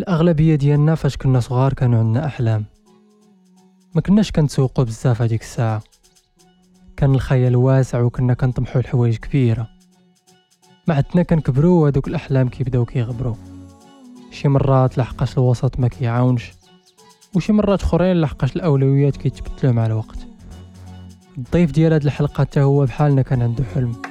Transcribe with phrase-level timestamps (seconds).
[0.00, 2.64] الأغلبية ديالنا فاش كنا صغار كانوا عندنا أحلام.
[3.94, 5.82] ما كناش كنتسوقوا بزاف هذيك الساعة.
[6.96, 9.68] كان الخيال واسع وكنا كنطمحوا لحوايج كبيرة.
[10.88, 13.34] ما عدنا كنكبروا وهذوك الأحلام كيبداو كيغبروا.
[14.30, 16.52] شي مرات لحقاش الوسط ما كيعاونش
[17.36, 20.18] وشي مرات أخرين لحقاش الأولويات كيتبدلوا مع الوقت.
[21.38, 24.02] الضيف ديال هاد الحلقة حتى هو بحالنا كان عنده حلم.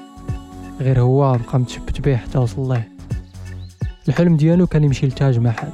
[0.79, 2.98] غير هو بقى متشبت به حتى وصل له
[4.09, 5.69] الحلم ديالو كان يمشي لتاج محل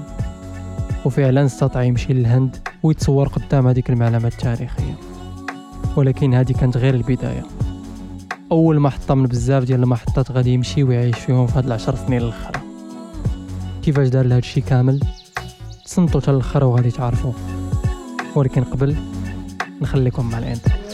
[1.06, 4.96] وفعلا استطاع يمشي للهند ويتصور قدام هذيك المعلمة التاريخية.
[5.96, 7.43] ولكن هذه كانت غير البداية.
[8.52, 12.62] أول محطة من بزاف ديال المحطات غادي يمشي ويعيش فيهم في هاد العشر سنين الأخرى.
[13.84, 15.00] كيفاش دار لهاد الشي كامل؟
[15.86, 17.34] تصنتو حتى الآخر وغادي تعرفوا
[18.36, 18.96] ولكن قبل
[19.82, 20.85] نخليكم مع ال intro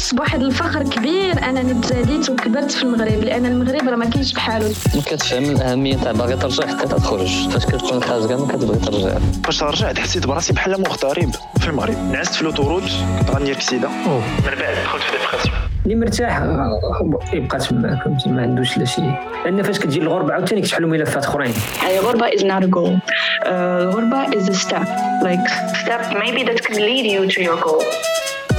[0.00, 4.68] كنحس بواحد الفخر كبير انني تزاديت وكبرت في المغرب لأن المغرب راه ما كاينش بحالو
[4.94, 9.62] ما كتفهم الأهمية تاع باغي ترجع حتى تخرج فاش كتكون خارج ما كتبغي ترجع فاش
[9.62, 12.82] رجعت حسيت براسي بحال مغترب في المغرب نعست في l'autoroute
[13.18, 13.88] كنت غندير كسيدة.
[13.88, 19.02] من بعد دخلت في dépression اللي مرتاح آه، يبقى تما فهمتي ما عندوش لا شي
[19.44, 21.52] لأن فاش كتجي الغربه عاوتاني كتحلوا ملفات أخرين
[21.98, 23.10] الغربة is not a goal.
[23.42, 24.88] Uh, الغربة is a step.
[25.22, 25.48] Like
[25.82, 27.82] step maybe that could lead you to your goal.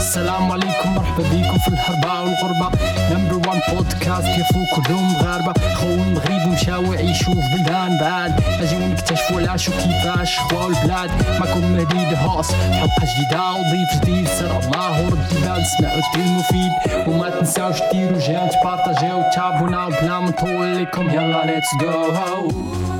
[0.02, 2.70] السلام عليكم مرحبا بكم في الهربة والغربة.
[3.12, 8.32] number one podcast ضيوفو كلهم مغاربة خواو المغرب ومشاو يعيشوا في بلدان بعاد.
[8.62, 11.10] أجيو نكتشفوا علاش وكيفاش خواو البلاد.
[11.40, 14.28] معكم مهدي الهوس حلقة جديدة وضيف جديد.
[14.28, 16.72] يسر الله ورد البال سمعو الدين المفيد
[17.08, 21.10] وما تنساوش ديروا جيم تبارطاجيو تابوناو بلا ما نطول لكم.
[21.10, 22.50] يلا let's go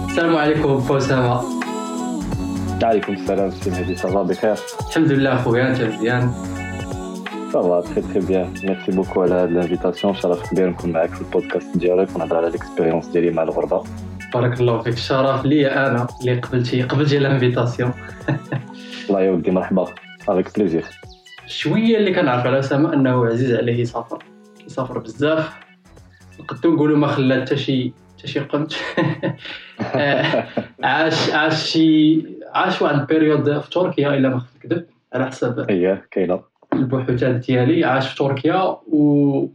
[0.10, 1.42] السلام عليكم أسامة
[2.84, 3.96] عليكم السلام سي مهدي.
[3.96, 4.56] ça va بخير.
[4.90, 6.34] الحمد لله خويا انت مزيان
[7.54, 11.22] ça va très très bien merci beaucoup على هاد l'invitation شرف كبير نكون معاك في
[11.22, 13.84] البودكاست ديالك ونهضر على l'expérience ديالي مع الغربه
[14.34, 17.94] بارك الله فيك الشرف ليا أنا اللي قبلتي قبلتي ال invitation
[19.10, 19.86] الله يودي مرحبا
[20.30, 20.86] avec plaisir
[21.48, 24.24] شوية اللي كنعرف على اسامه انه عزيز عليه يسافر
[24.66, 25.54] يسافر بزاف
[26.40, 28.74] نقدروا نقولوا ما خلى حتى شي حتى شي قنت
[30.84, 35.66] عاش عاش شي عاش واحد ال période في تركيا الا ما خفت نكذب على حسب
[35.70, 39.48] هي كاينة البحوثات ديالي عاش في تركيا و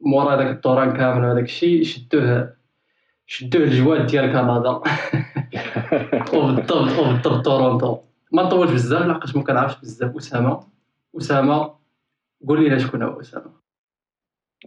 [0.00, 2.54] مورا داك الدوران كامل وهداك الشيء شدوه
[3.26, 4.70] شدوه الجواد ديال كندا.
[6.34, 7.98] وبالضبط وبالضبط تورونتو.
[8.32, 10.16] ما نطولش بزاف لحقاش ما كنعرفش بزاف.
[10.16, 10.60] أسامة
[11.18, 11.70] أسامة
[12.48, 13.50] قول لنا شكون هو أسامة.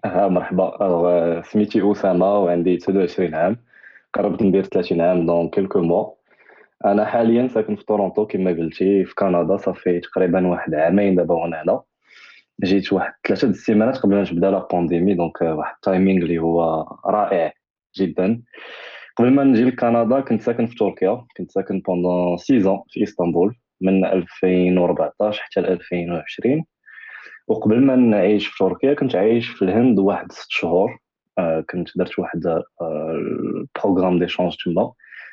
[0.05, 0.85] ها مرحبا.
[0.85, 3.57] alors، سميتي أسامة وعندي 29 عام.
[4.13, 6.20] قربت ندير 30 عام dans quelques mois
[6.85, 11.61] أنا حاليا ساكن في تورونتو كما قلتي في كندا صافي تقريبا واحد عامين دابا وأنا
[11.61, 11.81] هنا.
[12.63, 16.39] جيت واحد ثلاثة د السيمانات قبل ما تبدا la pandémie donc واحد ال timing اللي
[16.39, 17.53] هو رائع
[17.97, 18.41] جدا.
[19.17, 24.05] قبل ما نجي لكندا كنت ساكن في تركيا كنت ساكن pendant 6 في إسطنبول من
[24.05, 26.65] 2014 حتى ل 2020
[27.47, 30.99] وقبل ما نعيش في تركيا كنت عايش في الهند واحد ست شهور.
[31.37, 34.91] آه، كنت درت واحد آه، ال programme d'échange تما.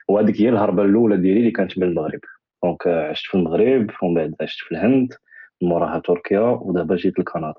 [0.08, 2.20] وهذيك هي الهربة الأولى ديالي اللي كانت من المغرب.
[2.64, 5.14] donc آه، عشت في المغرب ومن بعد عشت في الهند
[5.62, 7.54] موراها تركيا ودابا جيت لكندا.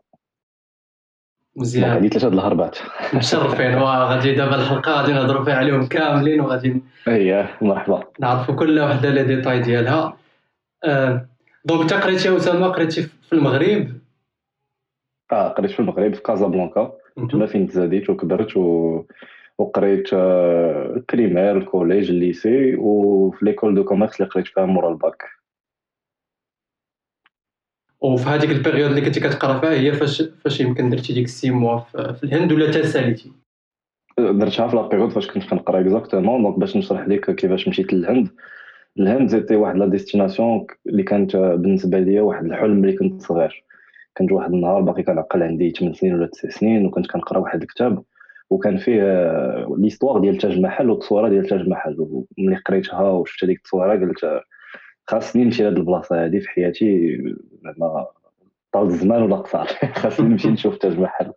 [1.56, 1.90] مزيان.
[1.90, 2.78] هذه ثلاثة الهربات.
[3.16, 3.76] مشرفين.
[3.76, 8.04] وغادي دابا الحلقة غادي نهضروا فيها عليهم كاملين وغادي هي مرحبا.
[8.20, 10.18] نعرفوا كل وحدة les détails ديالها.
[10.84, 11.26] آه،
[11.66, 14.00] donc انت قريتي اسامه قريتي في المغرب؟
[15.32, 16.94] آه قريت في المغرب في كازابلانكا.
[17.32, 19.04] تما فين تزاديت وكبرت و...
[19.60, 24.66] وقريت آه، ال primaire ال collège ال lycée وفي l'école de commerce اللي قريت فيها
[24.66, 25.24] مورا الباك
[28.02, 31.32] وفي هذيك ال période اللي كنتي كتقرا فيها هي فاش فاش يمكن درتي ديك ال
[31.32, 31.80] six mois
[32.14, 33.32] في الهند ولا تا ساليتي
[34.20, 38.30] درتها في la période فاش كنت كنقرا exactement donc باش نشرح لك كيفاش مشيت للهند.
[39.00, 43.64] الهند c'était واحد la destination اللي كانت بالنسبة ليا واحد الحلم اللي كنت صغير.
[44.18, 48.04] كنت واحد النهار باقي كنعقل عندي 8 سنين ولا 9 سنين وكنت كنقرا واحد الكتاب.
[48.50, 51.96] وكان فيه آه، l'histoire ديال تاج محل والتصويرة ديال تاج محل.
[52.00, 54.44] وملي قريتها وشفت هذيك التصويرة قلت آه،
[55.08, 57.18] خاصني نمشي لهاد البلاصة هادي في حياتي
[57.64, 58.08] زعما
[58.72, 59.66] طال الزمان ولا قصر
[60.02, 61.32] خاصني نمشي نشوف تاج محل.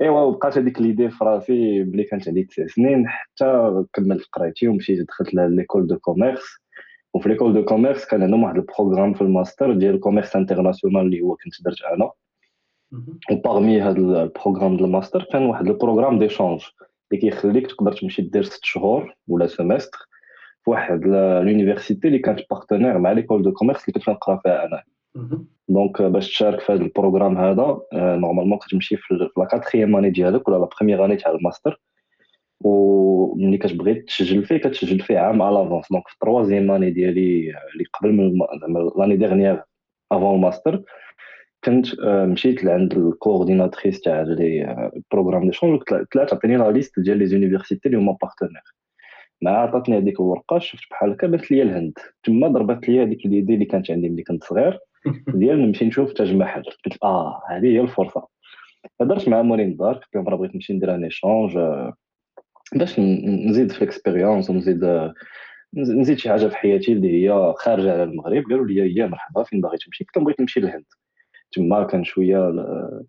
[0.00, 5.06] إيوا وبقات هذيك l'idée في راسي ملي كانت عندي تسع سنين حتى كملت قرايتي ومشيت
[5.08, 6.44] دخلت l'école de commerce.
[7.14, 11.00] وفي l'école de commerce كان عندهم واحد ال programme في الماستر ديال ال commerce international
[11.00, 12.10] اللي هو كنت درت أنا.
[13.32, 16.62] و parmi هذا ال programme ديال الماستر كان واحد ال programme d'échange
[17.12, 19.98] اللي كيخليك تقدر تمشي دير ست شهور ولا semestre
[20.64, 21.04] في واحد
[21.44, 24.82] l'université اللي كانت partenaire مع l'école de commerce اللي كنت كنقرا فيها أنا
[25.68, 30.48] donc باش تشارك في هذا ال programme هذا normalement كتمشي في la quatrième année ديالك
[30.48, 31.80] ولا la première année تاع الماستر
[32.60, 37.50] وملي كتبغي تسجل فيه كتسجل فيه عام على l'avance donc في ال troisième année ديالي
[37.74, 39.62] اللي قبل من زعما l'année dernière
[40.12, 40.82] avant ال master
[41.66, 45.82] كنت آه، مشيت لعند ال coordinatrice تاع les programmes d'échange
[46.12, 48.62] طلعت عطيني la liste ديال les universités اللي هما partenaires.
[49.42, 51.92] مع عطاتني هذيك الورقه شفت بحال هكا بانت لي الهند.
[52.24, 54.78] تما ضربت لي هذيك l'idée اللي كانت عندي ملي كنت صغير.
[55.40, 58.28] ديال نمشي نشوف تاج محل قلت آه هذه هي الفرصة.
[59.00, 61.58] هضرت مع موالين الدار قلت لهم راه بغيت نمشي ندير un échange
[62.74, 65.10] باش نزيد في ال expérience ونزيد
[65.76, 68.44] نزيد شي حاجة في حياتي اللي هي خارجة على المغرب.
[68.44, 70.84] قالوا لي يا مرحبا فين باغي تمشي؟ قلت لهم بغيت نمشي للهند.
[71.52, 72.50] تما كان شوية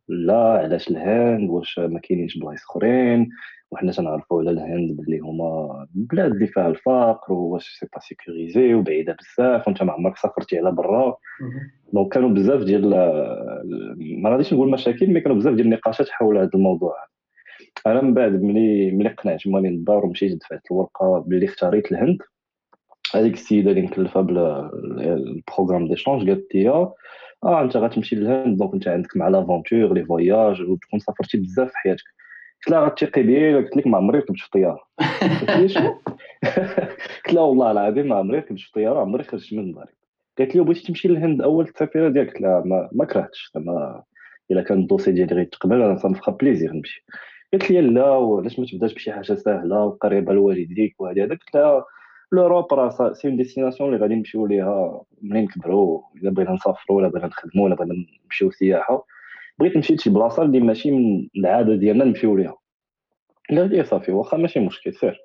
[0.07, 3.30] لا علاش الهند؟ واش ما كاينينش بلايص أخرين؟
[3.72, 9.18] وحنا تنعرفوا على الهند باللي هما بلاد اللي فيها الفقر واش c'est pas sécurisé وبعيدة
[9.19, 11.18] بزاف وانت ما عمرك سافرتي على برا.
[11.94, 12.89] donc كانوا بزاف ديال
[14.22, 16.95] ما غاديش نقول مشاكل mais كانوا بزاف ديال النقاشات حول هذا الموضوع.
[17.88, 22.18] أنا من بعد ملي ملي قنعت مالين الدار ومشيت دفعت الورقة باللي اختاريت الهند
[23.15, 28.88] هذيك السيدة اللي مكلفة بال programme d'échange قالت لي آه أنت غتمشي للهند donc أنت
[28.88, 32.04] عندك مع l'aventure les voyages وتكون سافرتي بزاف في حياتك.
[32.65, 34.80] قلت لها غتثقي بي قلت لك ما عمري ركبت في الطياره
[37.25, 39.98] قلت لها والله العظيم ما عمري ركبت في الطياره عمري خرجت من داري
[40.38, 43.51] قالت لي بغيتي تمشي للهند أول السفيرة ديالك؟ قلت لها ما, ما كرهتش.
[43.56, 44.04] زعما
[44.51, 47.06] إلا كان ال dossier ديالي غيتقبل أنا ça me fera plaisir نمشي.
[47.51, 51.86] قالت لي لا وعلاش ما تبداش بشي حاجة سهلة وقريبة لوالديك وهذه هذا؟ قلت لها
[52.31, 57.07] l'Europe راه c'est une destination اللي غادي نمشيو ليها منين نكبروا إلا بغينا نسافروا ولا
[57.07, 57.94] بغينا نخدموا ولا بغينا
[58.25, 59.06] نمشيو سياحه
[59.59, 62.57] بغيت نمشي لشي بلاصة اللي ماشي من العادة ديالنا نمشيو ليها.
[63.50, 65.19] قال لي صافي واخا ماشي مشكل سير.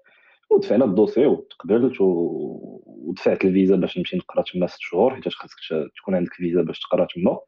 [0.50, 5.56] ودفعنا ال dossier وتقبلت ودفعت الفيزا باش نمشي نقرا تما ست شهور حيت خاصك
[5.96, 7.38] تكون عندك فيزا باش تقرا تما.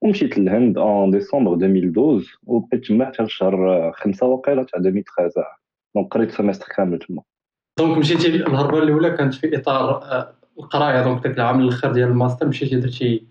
[0.00, 5.44] ومشيت للهند en décembre 2012 وبقيت تما حتى لشهر خمسة وقيله تاع 2013
[5.94, 7.22] donc قريت semestre كامل تما.
[7.80, 12.46] donc مشيتي الهربة الأولى كانت في إطار آه، القرايه دونك داك العام الأخر ديال الماستر
[12.46, 13.22] مشيتي درتي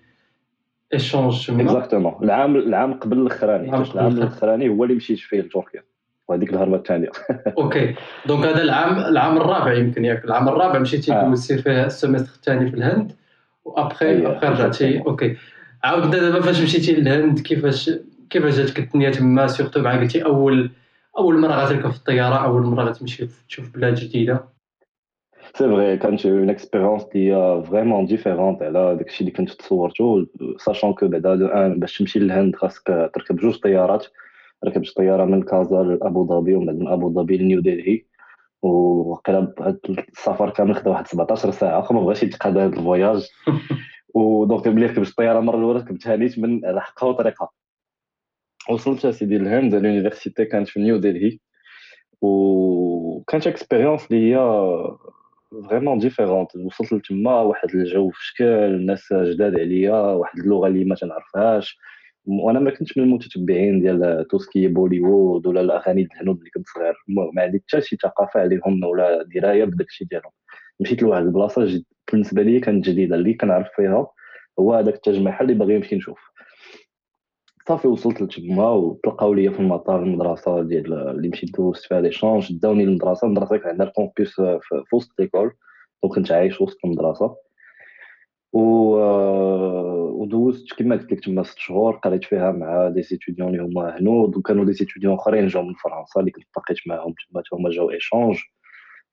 [0.93, 3.67] échange تما exactement العام العام قبل الأخراني.
[3.67, 5.83] العام الأخراني هو اللي مشيت فيه لتركيا.
[6.27, 7.09] وهذيك الهربة الثانية.
[7.57, 7.95] ok.
[8.25, 10.25] donc هذا العام العام الرابع يمكن ياك.
[10.25, 11.23] العام الرابع مشيتي آه.
[11.23, 13.11] دوزتي فيه ال semestre الثاني في الهند.
[13.65, 14.99] وأبخي أبخي رجعتي.
[14.99, 15.35] ok.
[15.83, 17.91] عاود دابا فاش مشيتي للهند كيفاش
[18.29, 20.71] كيفاش جاتك الدنيا تما؟ surtout مع قلتي أول
[21.17, 24.43] أول مرة غتركب في الطيارة أول مرة غتمشي تشوف بلاد جديدة.
[25.55, 30.25] c'est vrai كانت une expérience اللي هي vraiment différente على داكشي اللي كنت تصورتو
[30.57, 34.05] sachant que بعدا دو ان باش تمشي للهند خاصك تركب جوج طيارات.
[34.65, 38.05] ركبت طيارة من كازا لأبو ظبي ومن من أبو ظبي لنيو ديلي.
[38.61, 41.93] وقيلا هاد السفر كامل خدا واحد 17 ساعة.
[41.93, 43.27] ما بغاش يتقاد هاد ال voyage.
[44.13, 47.49] و donc ملي ركبت الطيارة المرة الأولى ركبتها نيت من على حقها وطريقها
[48.69, 51.39] وصلت اسيدي للهند l'université كانت في نيو ديلي
[52.21, 54.37] وكانت expérience اللي هي
[55.69, 60.95] vraiment différente وصلت لتما واحد الجو في شكل الناس جداد عليا واحد اللغة اللي ما
[60.95, 61.77] تنعرفهاش
[62.25, 66.49] وأنا ما كنتش من المتتبعين ديال tout ce qui est بوليوود ولا الاغاني الهنود اللي
[66.49, 70.31] كنت صغير ما عندي حتى شي ثقافه عليهم ولا درايه بداكشي ديالهم
[70.79, 74.07] مشيت لواحد البلاصه بالنسبة لي كانت جديده اللي كنعرف فيها
[74.59, 76.28] هو هذاك التاج محل اللي باغي نمشي نشوف
[77.69, 82.85] صافي وصلت لتما وتلقاو ليا في المطار المدرسة ديال اللي مشيت دوزت فيها l'échange داوني
[82.85, 85.51] للمدرسة المدرسة كان عندها ال campus في وسط l'école
[86.03, 87.35] وكنت عايش وسط المدرسة.
[88.53, 88.61] و
[90.21, 94.37] ودوزت كما قلت لك تما ست شهور قريت فيها مع des étudiants اللي هما هنود
[94.37, 98.39] وكانوا des étudiants آخرين جاو من فرنسا اللي كنت تلاقيت معاهم تما هما جاو échange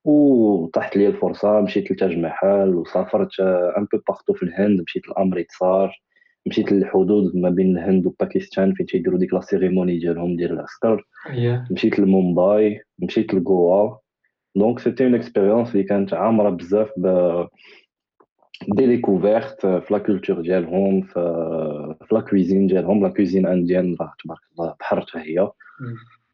[0.05, 6.06] وطاحت لي الفرصة مشيت لتاج محل وسافرت un peu partout في الهند مشيت لامريتسار
[6.47, 11.07] مشيت للحدود ما بين الهند وباكستان فين تيديروا ديك la cérémonie ديالهم ديال العسكر.
[11.71, 13.97] مشيت لمومباي مشيت لغوا
[14.55, 17.07] donc c'était une expérience اللي كانت عامره بزاف ب
[18.75, 24.39] des découvertes في la culture ديالهم في la cuisine ديالهم la cuisine indienne راه تبارك
[24.51, 25.51] الله بحر حتى هي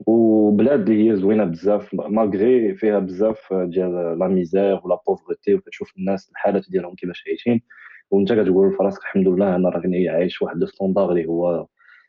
[0.07, 5.97] وبلاد اللي هي زوينه بزاف malgré فيها بزاف ديال la misère و la pauvreté وكتشوف
[5.97, 7.61] الناس الحالات ديالهم كيفاش عايشين
[8.13, 11.67] وانت كتقول في راسك الحمد لله أنا راني عايش واحد le standard اللي هو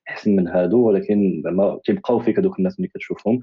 [0.09, 3.41] أحسن من هادو ولكن زعما تيبقاو فيك هذوك الناس ملي كتشوفهم.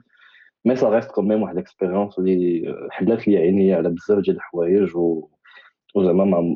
[0.66, 4.36] mais ça reste quand même واحد ال expérience اللي حلات لي عيني على بزاف ديال
[4.36, 5.30] الحوايج و
[5.96, 6.56] وزعما ما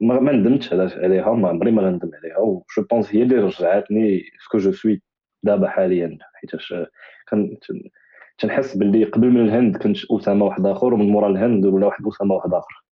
[0.00, 4.22] ما, ما ندمتش عليها ما عمري ما غندم عليها و je pense هي اللي رجعتني
[4.44, 5.02] ce que je suis
[5.42, 6.74] دابا حاليا حيتاش
[7.28, 7.64] كنت
[8.38, 12.34] تنحس باللي قبل من الهند كنت اسامه واحد اخر ومن مورا الهند ولا واحد اسامه
[12.34, 12.85] واحد اخر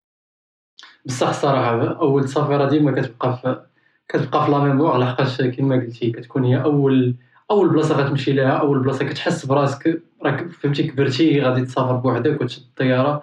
[1.05, 3.63] بصح الصراحه أول سفيره ديما كتبقى في
[4.09, 7.15] كتبقى في la mémoire لحقاش كما قلتي كتكون هي أول
[7.51, 12.63] أول بلاصة غتمشي ليها أول بلاصة كتحس براسك راك فهمتي كبرتي غادي تسافر بوحدك وتشد
[12.63, 13.23] الطيارة.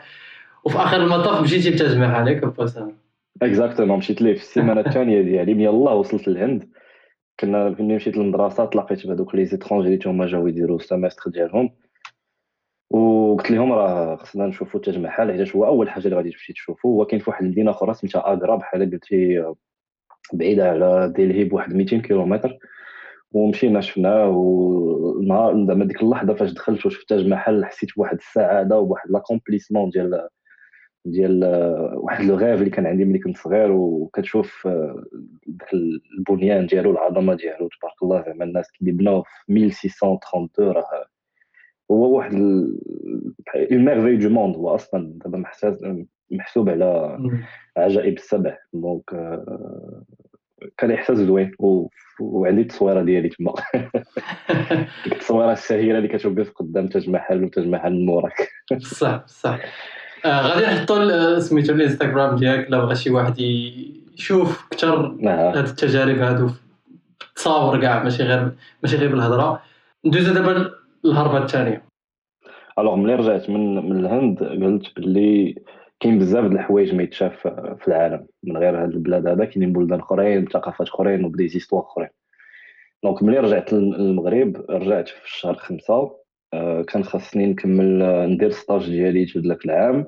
[0.63, 2.97] وفي آخر المطاف مشيتي لتاج محل ياك باسام
[3.41, 6.69] exactement مشيت ليه؟ في السيمانة الثانية ديالي من يلاه وصلت للهند.
[7.39, 11.69] كنا ملي مشيت للمدرسة تلاقيت بهذوك les étrangers اللي هما جاو يديروا ال semestre ديالهم.
[13.31, 16.91] وقلت لهم راه خصنا نشوفوا تاج محل حيت هو أول حاجة اللي غادي تمشي تشوفوا
[16.91, 19.53] هو كاين في واحد المدينة أخرى سميتها اغرا بحال قلتي
[20.33, 22.57] بعيدة على ديلهي بواحد 200 كيلومتر.
[23.31, 29.11] ومشينا شفناه ونهار زعما ديك اللحظة فاش دخلت وشفت تاج محل حسيت بواحد السعادة وبواحد
[29.11, 30.27] l'accomplissement ديال
[31.05, 31.43] ديال
[31.95, 33.71] واحد le rêve اللي كان عندي ملي كنت صغير.
[33.71, 34.67] وكتشوف
[35.47, 35.73] داك
[36.17, 41.10] البنيان ديالو العظمة ديالو تبارك الله زعما الناس كي بناو في 1632 راه
[41.91, 45.43] هو واحد une merveille du monde هو أصلا دابا
[46.31, 47.17] محسوب على
[47.77, 48.57] عجائب السبع.
[48.73, 49.03] donc
[50.77, 51.51] كان إحساس زوين
[52.19, 53.53] وعندي التصويرة ديالي تما.
[55.03, 59.59] ديك التصويرة الشهيره اللي كتشوف بها قدام تاج محل وتاج محل من موراك صح صح.
[60.25, 66.49] آه غادي نحطوا سميتو الإنستغرام ديالك لا بغى شي واحد يشوف أكثر هاد التجارب هادو.
[67.35, 68.51] تصاور كاع ماشي غير
[68.83, 69.61] ماشي غير بالهضرة.
[70.05, 71.83] ندوزو دابا للهربه الثانية
[72.79, 75.55] alors ملي رجعت من من الهند قلت باللي
[75.99, 78.27] كاين بزاف د الحوايج ما يتشاف في العالم.
[78.43, 82.09] من غير هاد البلاد هذا كاينين بلدان أخرين ثقافات أخرين وب des histoires أخرين.
[83.03, 86.11] donc ملي رجعت للمغرب رجعت في الشهر خمسة
[86.53, 90.07] آه، كان خاصني نكمل آه، ندير stage ديالي في ذاك العام.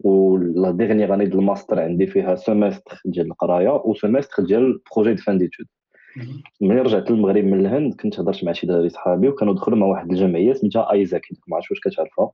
[0.00, 5.14] و la dernière année ديال الماستر عندي فيها semestre ديال القراية و semestre ديال projet
[5.14, 5.66] de fin d'études
[6.60, 10.10] ملي رجعت للمغرب من الهند كنت هضرت مع شي دراري صحابي وكانوا دخلوا مع واحد
[10.10, 11.22] الجمعية سميتها آيزاك.
[11.48, 12.30] ما عرفتش واش كتعرفها.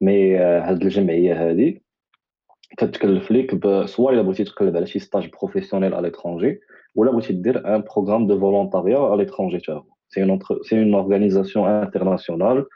[0.00, 1.82] mais آه، هاد الجمعية هادي
[2.78, 6.60] كتكلف ليك soit إلا بغيتي تقلب على شي stage professionnel à l'étranger
[6.94, 9.84] ولا بغيتي دير un programme de volontariat à l'étranger حتى هو.
[10.08, 12.66] c'est une c'est une organisation internationale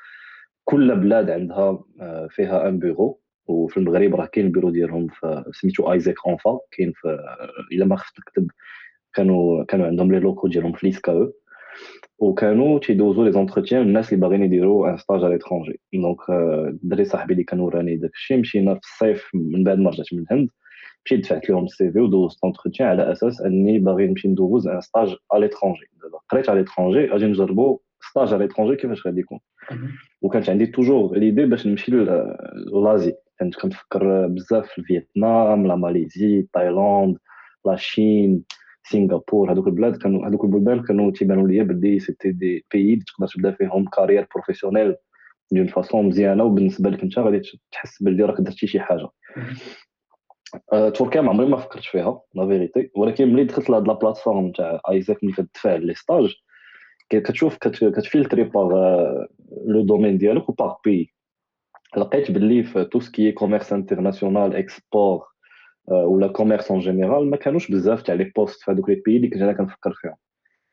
[0.64, 1.85] كل بلاد عندها
[2.30, 5.07] فيها un bureau وفي المغرب راه كاين البيرو ديالهم
[5.52, 7.19] سميتو آيزاك اونفا كاين في
[7.73, 8.50] إلا ما خفت نكذب
[9.14, 11.33] كانوا كانوا عندهم les locaux ديالهم في l'ISCAE
[12.19, 16.19] وكانوا تيدوزو les entretiens الناس اللي باغيين يديروا un stage à l'étranger donc
[16.69, 20.25] الدري صاحبي اللي كان وراني داك الشيء مشينا في الصيف من بعد ما رجعت من
[20.31, 20.49] الهند
[21.05, 25.16] مشيت دفعت لهم ال CV ودوزت l'entretien على أساس اني باغي نمشي ندوز un stage
[25.33, 27.79] à l'étranger دابا قريت à l'étranger غادي نجربوا
[28.11, 29.38] stage à l'étranger كيفاش غادي يكون
[30.23, 31.93] وكانت عندي toujours l'idée باش نمشي
[32.85, 37.17] l'Asie كنت كنفكر بزاف في فيتنام la Malaisie تايلاند
[37.66, 38.42] la Chine
[38.84, 43.50] سنغافور هذوك البلاد كانوا هذوك البلدان كانوا تيبانوا ليا بلي c'était des pays تقدر تبدا
[43.50, 44.97] فيهم carrière professionnelle
[45.52, 47.40] d'une façon مزيانة وبالنسبة لك انت غادي
[47.72, 49.08] تحس باللي راك درتي شي حاجة.
[50.72, 54.52] أه تركيا ما عمري ما فكرت فيها la vérité ولكن ملي دخلت لهاد la plateforme
[54.52, 56.35] تاع ايزاك ملي كتدفع les stages
[57.08, 58.73] كتشوف كتفلتري par
[59.66, 61.14] le domaine ديالك و par pays
[61.96, 65.29] لقيت باللي في tout ce qui commerce international export
[65.90, 69.28] ولا commerce en général ما كانوش بزاف تاع les postes في هذوك les pays اللي
[69.28, 70.14] كنت أنا كنفكر فيهم.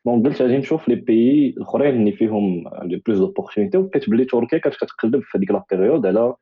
[0.06, 4.58] donc قلت غادي نشوف les pays الاخرين اللي فيهم le plus d'opportunités ولقيت بلي تركيا
[4.58, 6.34] كانت كتقلب في هذيك la période على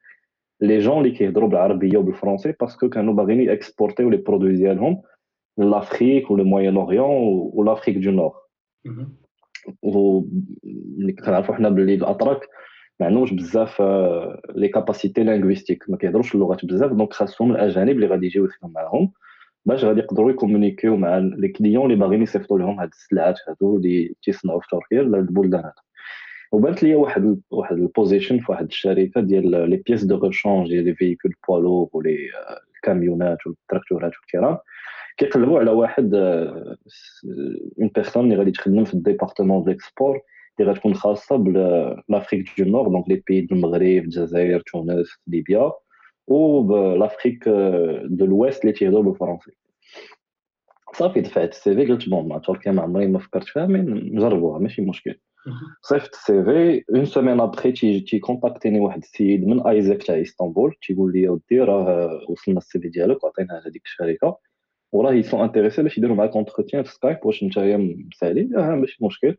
[0.60, 5.02] les gens اللي كيهضروا بالعربية وبالفرونسي parce que كانوا باغيين يكسبورتيو les produits ديالهم
[5.58, 8.32] l'Afrique و le Moyen-Orient و l'Afrique du Nord
[9.82, 10.22] و
[11.24, 12.40] كنعرفوا حنا باللي الاتراك
[13.00, 13.82] ما عندهمش بزاف
[14.54, 19.12] les capacités linguistiques ما كيهضروش اللغات بزاف donc خاصهم الأجانب اللي غادي يجيو يخدموا معاهم
[19.64, 24.14] باش غادي يقدروا يكومونيكيو مع les clients اللي باغيين يصيفطوا لهم هاد السلعات هادو اللي
[24.22, 25.80] تيصنعوا في تركيا ولا البلدان هادو.
[26.52, 30.84] وبانت لي واحد واحد ال position في واحد الشركة ديال les pièces de rechange ديال
[30.84, 32.18] les véhicules poids lourds ولي
[32.76, 34.58] الكاميونات والتراكتورات والكرام
[35.16, 40.20] كيقلبوا على واحد une personne اللي غادي تخدم في ال département d'export
[40.60, 45.72] اللي غتكون خاصه ب l'Afrique du Nord donc les pays المغرب الجزائر تونس ليبيا
[46.26, 47.48] وب l'Afrique
[48.04, 49.50] de l'Ouest اللي تيهضروا بالفرنسي
[50.94, 54.58] صافي دفعت ال CV قلت bon مع تركيا ما عمري ما فكرت فيها mais نجربوها
[54.58, 55.18] ماشي مشكل
[55.82, 60.74] صيفط ال CV une semaine après تي تي كونتاكتيني واحد السيد من ايزاك تاع اسطنبول
[60.86, 64.38] تيقول لي ودي راه وصلنا ال CV ديالك وعطيناه لهذيك الشركة
[64.92, 67.76] وراه ils sont intéressés باش يديروا معاك entretien في سكايب واش نتايا
[68.12, 69.36] مسالي آه ماشي مشكل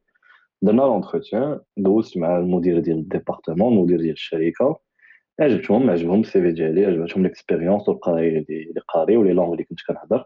[0.61, 4.79] درنا l'entretien دوزت مع المدير ديال ال département المدير ديال الشركة
[5.39, 9.79] عجبتهم عجبهم ال CV ديالي عجبتهم l'expérience والقراية اللي قاري و les langues اللي كنت
[9.87, 10.25] كنهضر.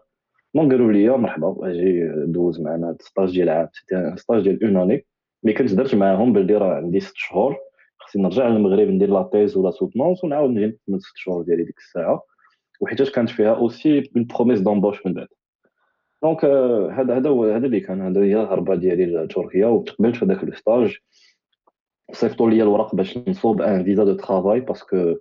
[0.54, 3.68] donc قالوا لي مرحبا أجي دوز معنا هاد ديال عام.
[4.16, 5.06] stage ديال une année
[5.42, 7.56] mais كنت درت معاهم باللي راه عندي ست شهور
[7.98, 11.64] خصني نرجع للمغرب ندير la thèse و la soutenance ونعاود نجي نكمل ست شهور ديالي
[11.64, 12.22] ديك الساعة.
[12.80, 15.28] وحيتاش كانت فيها aussi une promesse d'embauche من بعد.
[16.22, 16.44] donc
[16.94, 20.54] هذا هذا هو هذا اللي كان هذا هي الهربه ديالي لتركيا وتقبلت في هذاك le
[20.54, 20.96] stage
[22.12, 25.14] صيفطوا لي الوراق باش نصوب un visa de travail parce que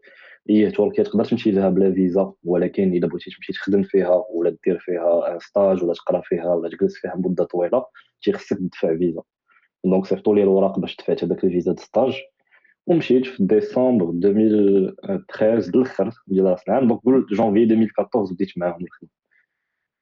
[0.49, 4.79] هي تركيا تقدر تمشي لها بلا فيزا ولكن الا بغيتي تمشي تخدم فيها ولا دير
[4.79, 7.85] فيها un stage ولا تقرا فيها ولا تجلس فيها مده طويله
[8.21, 9.21] تيخصك تدفع فيزا
[9.85, 12.21] donc صيفطوا لي الوراق باش دفعت هذاك ال visa de stage
[12.87, 19.20] ومشيت في ديسمبر 2013 الآخر ديال راس العام donc قول جونفي 2014 بديت معاهم الخدمه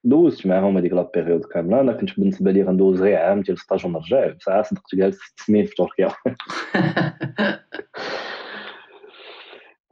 [0.04, 1.80] دوزت معاهم هذيك la période كاملة.
[1.82, 4.34] أنا كنت بالنسبة لي غندوز غير عام ديال stage ونرجع.
[4.34, 6.10] بصح صدقت قال ست سنين في تركيا.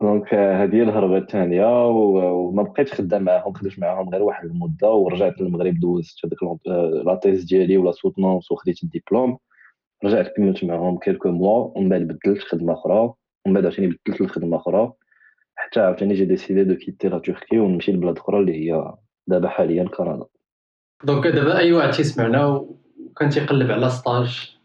[0.02, 5.42] donc هذه هي الهربة الثانية وما بقيتش خدام معاهم خدمت معاهم غير واحد المدة ورجعت
[5.42, 6.38] للمغرب دوزت هذاك
[7.06, 9.38] la thèse ديالي و la soutenance وخديت الدبلوم.
[10.04, 13.14] رجعت كملت معاهم quelques mois ومن بعد بدلت خدمة أخرى.
[13.46, 14.94] ومن بعد عاوتاني بدلت لخدمة أخرى.
[15.56, 18.94] حتى عاوتاني j'ai décidé de quitter la Turquie ونمشي لبلاد أخرى اللي هي
[19.28, 20.26] دابا حاليا كندا.
[21.04, 24.58] donc دابا أي واحد تيسمعنا وكان تيقلب على stage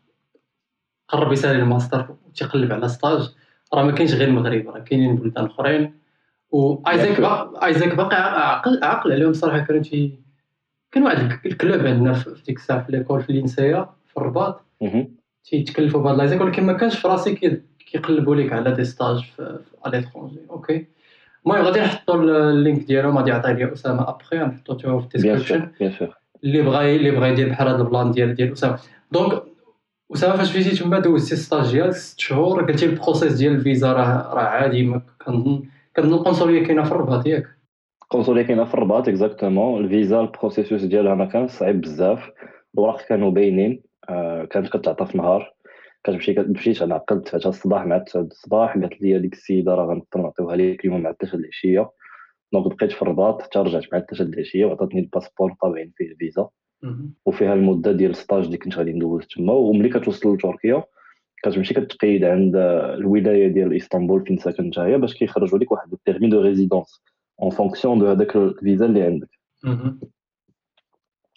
[1.09, 3.30] قرب يسالي الماستر وتيقلب على stage
[3.75, 5.95] راه ما كاينش غير المغرب راه كاينين بلدان أخرين.
[6.50, 10.19] و AIESEC باقي AIESEC باقي عاقل عاقل عليهم صراحة كانوا تي
[10.92, 14.61] كان واحد ال club عندنا في ديك الساعة في l'école في ال ENSIAS في الرباط.
[15.45, 19.91] تيتكلفوا بهاد l'AIESEC ولكن ما كانش في راسي كيقلبوا لك على des stages في à
[19.91, 20.87] l'étranger okay
[21.46, 22.14] المهم غادي نحطوا
[22.50, 25.68] ال link ديالهم غادي يعطيه لي اسامه ابخي غنحطو في ال description
[26.44, 28.78] اللي بغى اللي بغى يدير بحال هذا ال plan ديال ديال اسامه
[29.12, 29.42] donc
[30.14, 34.34] اسامه فاش مشيتي تما دوزتي stage ديال ست شهور قلتي ال process ديال الفيزا راه
[34.34, 35.62] راه عادي ما كنظن
[35.96, 37.46] كنظن القنصليه كاينة في الرباط ياك
[38.02, 42.30] القنصليه كاينة في الرباط exactement الفيزا ال processus ديالها ما كان صعيب بزاف
[42.75, 43.82] الوراق كانوا باينين
[44.50, 45.54] كانت كتعطى في نهار
[46.04, 50.56] كتمشي مشيت أنا عقلت دفعتها الصباح مع الصباح قالت لي هذيك السيدة راه غنضطر نعطيوها
[50.56, 51.90] لك اليوم مع 3 العشية.
[52.52, 56.49] donc بقيت في الرباط حتى رجعت مع 3 العشية وعطاتني ال passeport طابعين فيه الفيزا.
[57.26, 59.52] وفيها المدة ديال ال stage اللي كنت غادي ندوز تما.
[59.52, 60.85] وملي كتوصل لتركيا
[61.42, 66.28] كتمشي كتقيد عند الولاية ديال إسطنبول فين ساكن نتايا باش كيخرجوا لك واحد ال permis
[66.28, 67.02] de résidence
[67.42, 69.28] en fonction de هذاك الفيزا اللي عندك.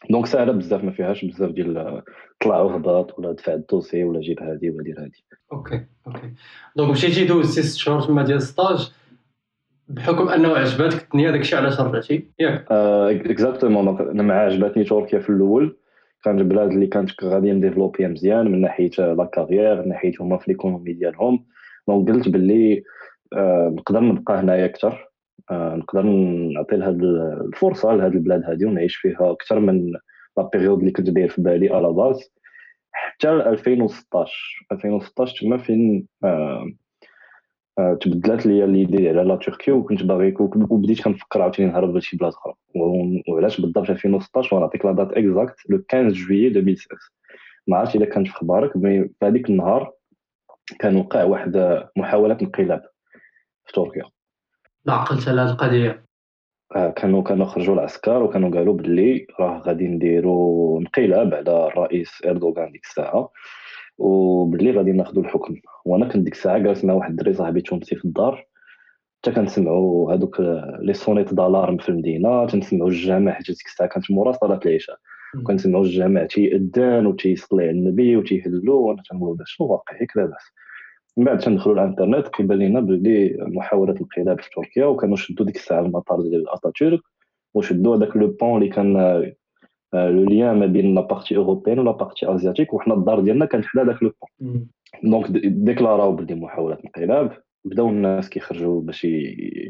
[0.09, 2.01] donc ساهله بزاف ما فيهاش بزاف ديال
[2.39, 5.25] طلع وهبط ولا دفع ال dossier ولا جيب هادي ولا دير هادي.
[5.53, 6.33] okay okay.
[6.75, 8.91] donc مشيتي دوزتي ست شهور تما ديال stage
[9.87, 12.65] بحكم أنه عجباتك الدنيا داكشي علاش رجعتي ياك.
[12.72, 15.77] exactement أنا مع عجباتني تركيا في الأول.
[16.24, 20.51] كانت بلاد اللي كانت غادي نديفلوبيها مزيان من ناحية la carrière من ناحية هما في
[20.51, 21.46] l'économie ديالهم.
[21.87, 22.83] donc قلت باللي
[23.68, 25.09] نقدر نبقى هنايا أكثر.
[25.51, 26.01] نقدر
[26.53, 27.03] نعطي لهاد
[27.45, 29.91] الفرصة لهاد البلاد هادي ونعيش فيها أكثر من
[30.37, 32.31] la période اللي كنت داير في بالي على base
[32.91, 36.71] حتى 2016 2016 تما فين آه
[37.79, 42.17] آه تبدلات ليا l'idée على la Turquie ا وكنت باغي وبديت كنفكر عاوتاني نهرب لشي
[42.17, 42.53] بلاد أخرى.
[43.29, 47.11] وعلاش بالضبط 2016 ونعطيك la date exacte le 15 juillet 2016
[47.67, 49.91] ما عرفتش الا كانت في خبارك mais في هذيك النهار
[50.79, 52.81] كان وقع واحد محاولة انقلاب
[53.65, 54.14] في تركيا.
[54.85, 56.05] لا عقلت على هذه القضية.
[56.75, 62.71] آه، كانوا كانوا خرجوا العسكر وكانوا قالوا باللي راه غادي نديروا انقلاب على الرئيس إردوغان
[62.71, 63.31] ديك الساعة
[63.98, 65.55] وباللي غادي ناخذوا الحكم.
[65.85, 68.45] وأنا كنت ديك الساعة جالس مع واحد الدري صاحبي تونسي في الدار
[69.25, 70.39] حتى كنسمعوا هذوك
[70.79, 74.98] les sonnettes d'alarme في المدينة تنسمعوا الجامع حيت ديك الساعة كانت مورا صلاه العشاء
[75.43, 80.51] كنسمعوا الجامع تيأذن وتيصلي على النبي وتيهلوا وأنا تنقول شنو واقع هيك لاباس
[81.17, 85.79] من بعد تندخلوا الانترنت كيبان لنا بلي محاوله انقلاب في تركيا وكانوا شدوا ديك الساعة
[85.79, 86.99] المطار ديال اتاتورك
[87.53, 88.93] وشدوا هذاك le pont اللي كان
[89.94, 93.65] le lien ما بين la partie européenne و la partie asiatique وحنا الدار ديالنا كانت
[93.65, 94.68] حدا داك le pont.
[95.03, 99.07] donc ديكلاراو بلي محاوله انقلاب بداو الناس كيخرجوا باش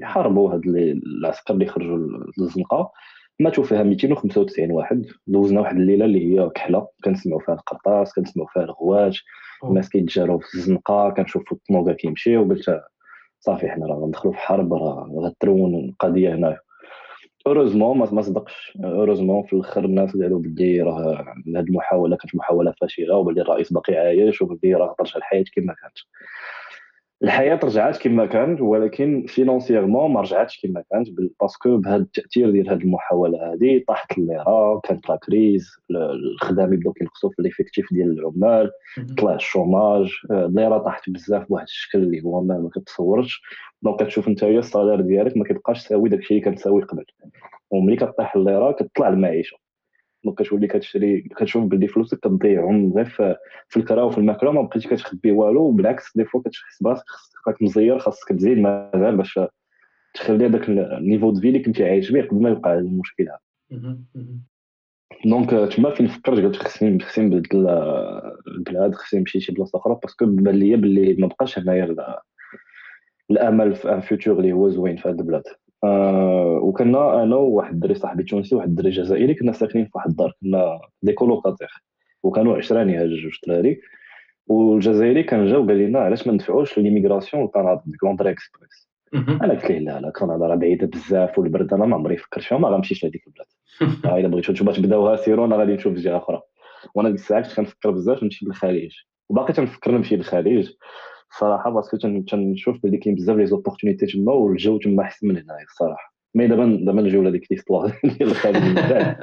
[0.01, 1.97] يحاربوا هاد العسكر اللي خرجوا
[2.37, 2.91] للزنقة.
[3.39, 8.63] ماتوا فيها 295 واحد دوزنا واحد الليلة اللي هي كحلة كنسمعوا فيها القرطاس كنسمعوا فيها
[8.63, 9.21] الغوات
[9.63, 12.81] الناس كيتجاراو في الزنقة كنشوفوا الطنوكه كيمشيو وقلت
[13.39, 16.59] صافي حنا راه غندخلوا في حرب راه غترون القضية هنايا.
[17.47, 18.77] heureusement ما صدقش.
[18.83, 23.95] heureusement في الأخر الناس قالوا بلي راه هذه المحاولة كانت محاولة فاشلة وبلي الرئيس باقي
[23.95, 25.97] عايش وبلي راه ترجع الحياة كما كانت.
[27.23, 31.07] الحياة رجعت كما كانت ولكن financièrement ما رجعتش كما كانت
[31.41, 36.93] parce que بهذا التأثير ديال هذه المحاولة هذه طاحت الليرة كانت la crise الخدام يبداو
[36.93, 38.71] كينقصوا في l'effectif ديال العمال
[39.17, 43.41] طلع ال chômage الليرة طاحت بزاف بواحد الشكل اللي هو ما, ما كتصورش.
[43.81, 47.05] donc كتشوف انت ال salaire ديالك ما كيبقاش تساوي داكشي اللي كان قبل.
[47.71, 49.57] وملي كطيح الليرة كتطلع المعيشة.
[50.33, 53.05] كتولي كتشري كتشوف بلي فلوسك كتضيعهم غير
[53.69, 57.99] في الكرا وفي الماكله ما بقيتي كتخبي والو بالعكس des fois كتحس براسك خاصك مزير
[57.99, 59.39] خاصك تزيد مازال باش
[60.13, 63.39] تخلي هذاك ال niveau de vie اللي كنتي عايش به قبل ما يوقع المشكل هذا.
[65.25, 67.67] donc تما فين فكرت قلت خصني خصني نبدل
[68.47, 72.15] البلاد خصني نمشي شي بلاصة أخرى parce que بان ليا بلي ما بقاش هنايا ال-
[73.31, 75.43] الأمل في un futur اللي هو زوين في هاد البلاد.
[76.61, 80.79] وكنا أنا وواحد الدري صاحبي تونسي وواحد الدري جزائري كنا ساكنين في واحد الدار كنا
[81.01, 81.69] des colocataires.
[82.23, 83.81] وكانوا عشراني هاد جوج دراري
[84.47, 89.65] والجزائري كان جا وقال لنا علاش ما ندفعوش l'immigration لكندا؟ ديك l'Entrée Express أنا قلت
[89.65, 93.03] ليه لا لا كندا راه بعيدة بزاف والبرد أنا ما عمري فكرت فيها ما غنمشيش
[93.03, 93.47] لهذيك البلاد.
[94.05, 96.41] آه، إلا بغيتو نتوما تبداوها سيرو أنا غادي نشوف جهة أخرى.
[96.95, 98.91] وأنا ديك الساعة كنت كنفكر بزاف نمشي للخليج.
[99.29, 100.71] وباقي تنفكر نمشي للخليج.
[101.35, 105.37] الصراحه parce que تن- تنشوف بلي كاين بزاف les opportunités تما والجو تما أحسن من
[105.37, 106.13] هنايا الصراحة.
[106.35, 109.17] mais دابا دابا نجيو لهذيك l'histoire ديال الخليج من بعد.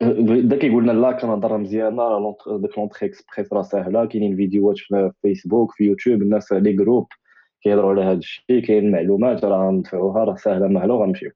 [0.28, 5.10] بدا كيقول لنا لا كندا راه مزيانة ديك l'Entrée Express راه ساهله كاينين فيديوهات في
[5.22, 7.06] فيسبوك في يوتيوب الناس les groupes
[7.62, 11.30] كيهضروا على هذا الشيء كاين معلومات راه ندفعوها راه ساهله مهلة غنمشيو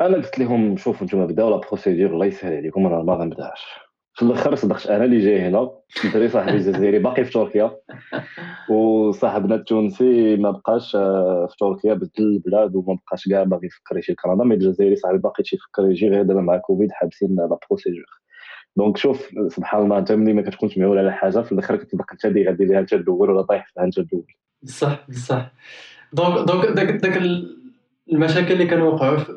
[0.00, 4.22] أنا قلت لهم شوفوا نتوما بداو la procédure الله يسهل عليكم أنا ما غنبداش في
[4.22, 5.70] الأخر صدقت أنا اللي جاي هنا.
[6.14, 7.70] دري صاحبي الجزائري باقي في تركيا.
[8.68, 14.12] وصاحبنا التونسي ما بقاش آه، في تركيا بدل البلاد وما بقاش كاع باغي يفكر يجي
[14.12, 14.44] لكندا.
[14.44, 18.04] mais الجزائري صاحبي باقي تيفكر يجي غير دابا مع كوفيد حابسين la procédure
[18.76, 22.24] donc شوف سبحان الله أنت ملي ما كتكونش معول على حاجة في الأخر كتبقى أنت
[22.24, 24.24] اللي غادي ليها أنت الأول ولا طايح فيها أنت الأول.
[24.62, 25.52] بصح بصح.
[26.12, 27.56] donc donc داك داك ال-
[28.12, 29.32] المشاكل اللي كانوا وقعوا في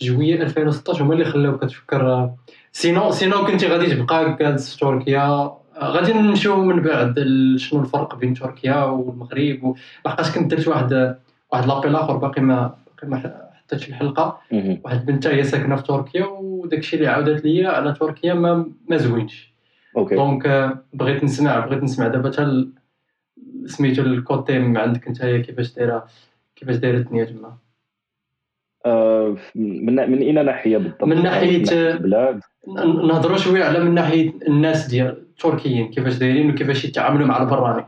[0.00, 2.30] جوية 2016 هما اللي خلاوك كتفكر
[2.76, 5.50] sinon sinon كنتي غادي تبقى جالس في تركيا.
[5.78, 7.24] غادي نمشيو من بعد
[7.56, 9.74] شنو الفرق بين تركيا والمغرب
[10.06, 11.16] لحقاش كنت درت واحد
[11.52, 14.40] واحد l'appel آخر باقي ما باقي ما حطيتش الحلقة.
[14.84, 19.52] واحد بنت هي ساكنة في تركيا وداكشي اللي عاودت ليا على تركيا ما ما زوينش.
[19.96, 20.14] OK.
[20.14, 22.08] donc آه، بغيت نسمع بغيت نسمع.
[22.08, 22.68] دابا حتى
[23.66, 26.06] سميتو ال côté عندك انت كيفاش دايرة
[26.56, 27.58] كيفاش دايرة الدنيا تما؟ آه،
[29.54, 31.04] من من اين ناحية بالضبط.
[31.04, 32.40] من ناحية- البلاد.
[33.04, 37.86] نهضروا شوية على من ناحية الناس ديال التركيين كيفاش دايرين وكيفاش يتعاملوا مع البراني.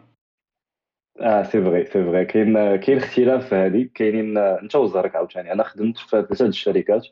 [1.20, 3.88] آه c'est vrai c'est vrai كاين كاين اختلاف في هذه.
[3.94, 5.52] كاينين أنت وزهرك عاوتاني.
[5.52, 7.06] أنا خدمت في ثلاثة الشركات.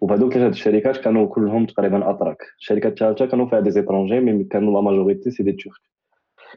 [0.00, 2.42] وبهذوك ثلاثة الشركات كانوا كلهم تقريبا أتراك.
[2.58, 5.76] الشركة الثالثة كانوا فيها des étrangers mais كانوا la majorité c'est des Turcs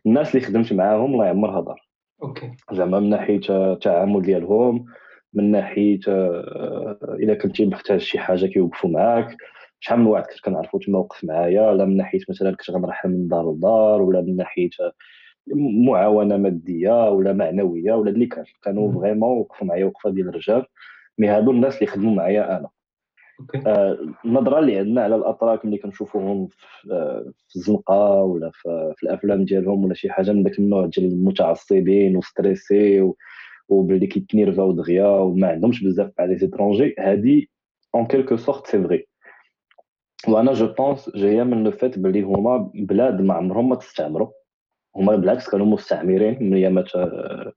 [0.05, 1.75] الناس اللي خدمت معاهم الله يعمرها دار
[2.23, 2.51] OK.
[2.71, 4.85] زعما من ناحية التعامل ديالهم
[5.33, 9.35] من ناحية آه، الا كنتي محتاج شي حاجة كيوقفوا معاك
[9.79, 13.27] شحال من واحد كنت كنعرفو تما وقف معايا؟ لا من ناحية مثلا كنت غنرحل من
[13.27, 14.91] دار لدار ولا من ناحية آه،
[15.85, 18.43] معاونة مادية ولا معنوية ولا اللي كان.
[18.63, 19.01] كانوا.
[19.01, 20.65] vraiment وقفوا معايا وقفة ديال الرجال.
[21.17, 22.67] mais هادو الناس اللي خدموا معايا أنا.
[23.67, 26.57] آه، النظرة اللي عندنا على الاتراك ملي كنشوفوهم في
[26.91, 31.11] آه، في الزنقة ولا في, في الأفلام ديالهم ولا شي حاجة من داك النوع ديال
[31.11, 33.17] المتعصبين و stressés و-
[33.69, 37.49] وباللي كيتنيرفاو دغيا وما عندهمش بزاف مع les étrangers هادي
[37.95, 39.07] en quelque sorte c'est vrai
[40.27, 44.31] وأنا je pense جاية من le fait باللي هما بلاد ما عمرهم ما تستعمروا.
[44.95, 47.53] هما بالعكس كانوا مستعمرين من ايامات آه،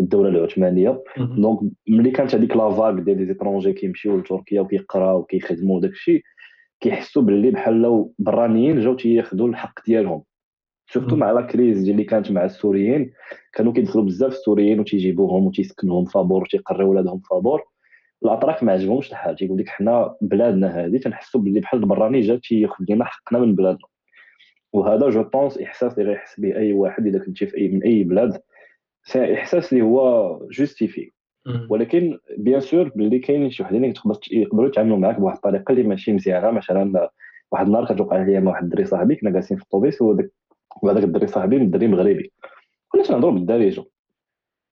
[0.00, 1.02] الدولة العثمانية.
[1.18, 6.22] donc ملي كانت هذيك la vague ديال les étrangers كيمشيو لتركيا وكيقراو وكيخدموا وداك الشيء
[6.80, 10.22] كيحسوا باللي بحال لو برانيين جاو تياخذوا الحق ديالهم.
[10.88, 11.16] surtout.
[11.16, 13.12] مع la crise اللي كانت مع السوريين.
[13.52, 17.62] كانوا كيدخلوا بزاف السوريين وتيجيبوهم وتيسكنوهم فابور وتيقريو ولادهم فابور.
[18.24, 22.84] الاتراك ما عجبهمش الحال تيقول لك حنا بلادنا هذه تنحسوا باللي بحال البراني جا تياخذ
[22.88, 23.86] لنا حقنا من بلادنا.
[24.72, 28.04] وهذا je pense إحساس اللي غيحس به أي واحد إذا كنتي في اي من أي
[28.04, 28.40] بلاد.
[29.04, 31.10] c'est إحساس اللي هو justifié
[31.46, 31.66] مم.
[31.70, 36.12] ولكن bien sûr باللي كاينين شي وحدين تقدر يقدروا يتعاملوا معاك بواحد الطريقة اللي ماشي
[36.12, 36.50] مزيانة.
[36.50, 37.10] مثلا
[37.52, 40.30] واحد النهار كتوقع لي مع واحد الدري صاحبي كنا جالسين في الطوبيس وهذاك
[40.82, 42.32] وهذاك الدري صاحبي الدري مغربي
[42.88, 43.84] كنا تنهضروا بالدارجه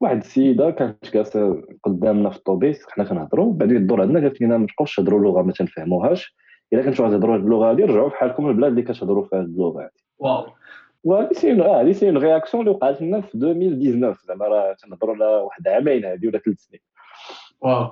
[0.01, 4.67] واحد السيدة كانت جالسة قدامنا في الطوبيس حنا كنهضروا بعدين الدور عندنا قالت لنا ما
[4.67, 6.37] تبقاوش تهضروا لغة ما تنفهموهاش.
[6.73, 9.91] إلا كنتوا غتهضروا هذه اللغة هذه رجعوا بحالكم البلاد اللي كتهضروا فيها هذه اللغة هذه
[10.19, 10.47] واو.
[11.05, 15.15] وهذه c'est آه هذه c'est une réaction اللي وقعت لنا في 2019 زعما راه تنهضروا
[15.15, 16.81] على واحد عامين هذه ولا ثلاث سنين.
[17.61, 17.91] واو.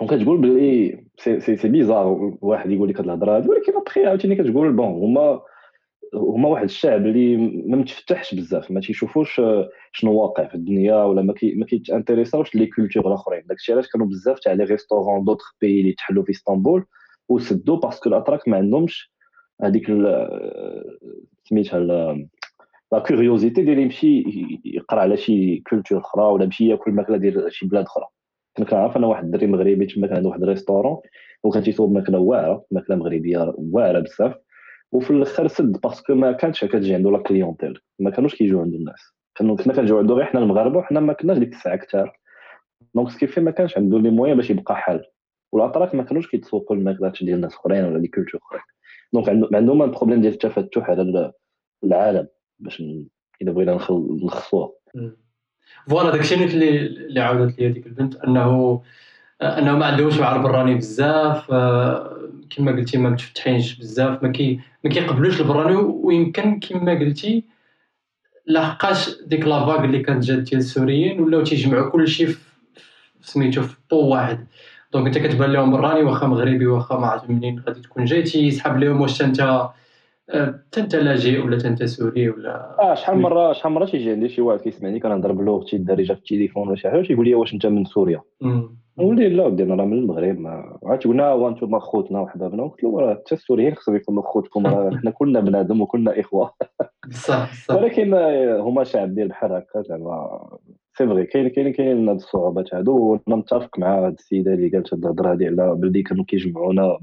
[0.00, 4.72] وكتقول باللي c'est c'est bizarre واحد يقول لك هاد الهضرة هادي ولكن ابخي عاوتاني كتقول
[4.72, 5.40] bon هما
[6.14, 11.22] هما واحد الشعب اللي ما متفتحش بزاف ما تيشوفوش آه، شنو واقع في الدنيا ولا
[11.22, 11.66] ما كي ما
[12.54, 13.42] les cultures الأخرين.
[13.46, 16.84] داكشي علاش كانوا بزاف تاع les restaurants d'autres pays اللي تحلوا في اسطنبول
[17.28, 19.12] وسدوا parce que الاتراك ما عندهمش
[19.62, 20.84] هذيك آه،
[21.44, 21.80] سميتها
[22.92, 24.24] la curiosité ديال يمشي
[24.64, 28.04] يقرا على شي culture أخرى ولا يمشي ياكل ماكلة ديال شي بلاد أخرى.
[28.56, 30.96] كنت كنعرف أنا واحد الدري مغربي تما كان عنده واحد ال restaurant
[31.44, 34.34] وكان تيصوب ماكلة واعرة ماكلة مغربية واعرة بزاف.
[34.92, 38.76] وفي الآخر سد parce que ما كانتش كتجي عنده la clientèle ما كانوش كيجيو عنده
[38.76, 39.12] الناس.
[39.34, 42.18] كانوا كنا كنجيو عنده غير حنا المغاربة وحنا ما كناش ديك الساعة كثار
[42.94, 45.04] donc ce qui fait ما كانش عنده les moyens باش يبقى حال.
[45.52, 48.62] والاتراك ما كانوش كيتسوقوا الماكلات ديال ناس أخرين ولا les cultures أخرين.
[49.12, 51.32] donc عندهم عندهم un problème ديال التفتح على ال-
[51.84, 52.80] العالم باش
[53.42, 53.72] الا بغينا
[54.22, 54.72] نلخصوها
[55.90, 58.82] voilà داكشي اللي اللي عاودت لي هذيك البنت أنه
[59.42, 62.16] انه ما عندهمش مع البراني بزاف آه،
[62.50, 67.44] كما قلتي ما متفتحينش بزاف ما كي ما كيقبلوش البراني ويمكن كما قلتي
[68.46, 72.26] لحقاش ديك la vague اللي كانت جات ديال السوريين ولاو تيجمعوا كلشي
[73.20, 74.46] سميتو في pot واحد
[74.92, 78.76] donc انت كتبان لهم براني واخا مغربي واخا ما عرفت منين غادي تكون جاي تيسحب
[78.76, 79.40] لهم واش انت
[80.30, 84.40] آه، انت لاجئ ولا انت سوري ولا آه شحال مره شحال مرة تيجي عندي شي
[84.40, 87.84] واحد كيسمعني كنهضر بلغتي الدارجه في التليفون ولا شي حاجة تيقول لي واش انت من
[87.84, 88.85] سوريا مم.
[88.98, 92.84] له لا ودي أنا راه من المغرب ما عاد تقولنا هو أنتم خوتنا وحبابنا قلت
[92.84, 94.66] له راه حتى السوريين خصهم يكونوا خوتكم
[94.98, 96.54] حنا كلنا بنادم وكلنا إخوة.
[97.08, 100.48] بصح بصح ولكن آه، هما شعب ديال بحال هكا زعما
[100.98, 104.94] c'est vrai كاين كاين كاين هاد الصعوبات هادو وأنا متفق مع هاد السيدة اللي قالت
[104.94, 106.98] هاد الهضرة هادي على باللي كانوا كيجمعونا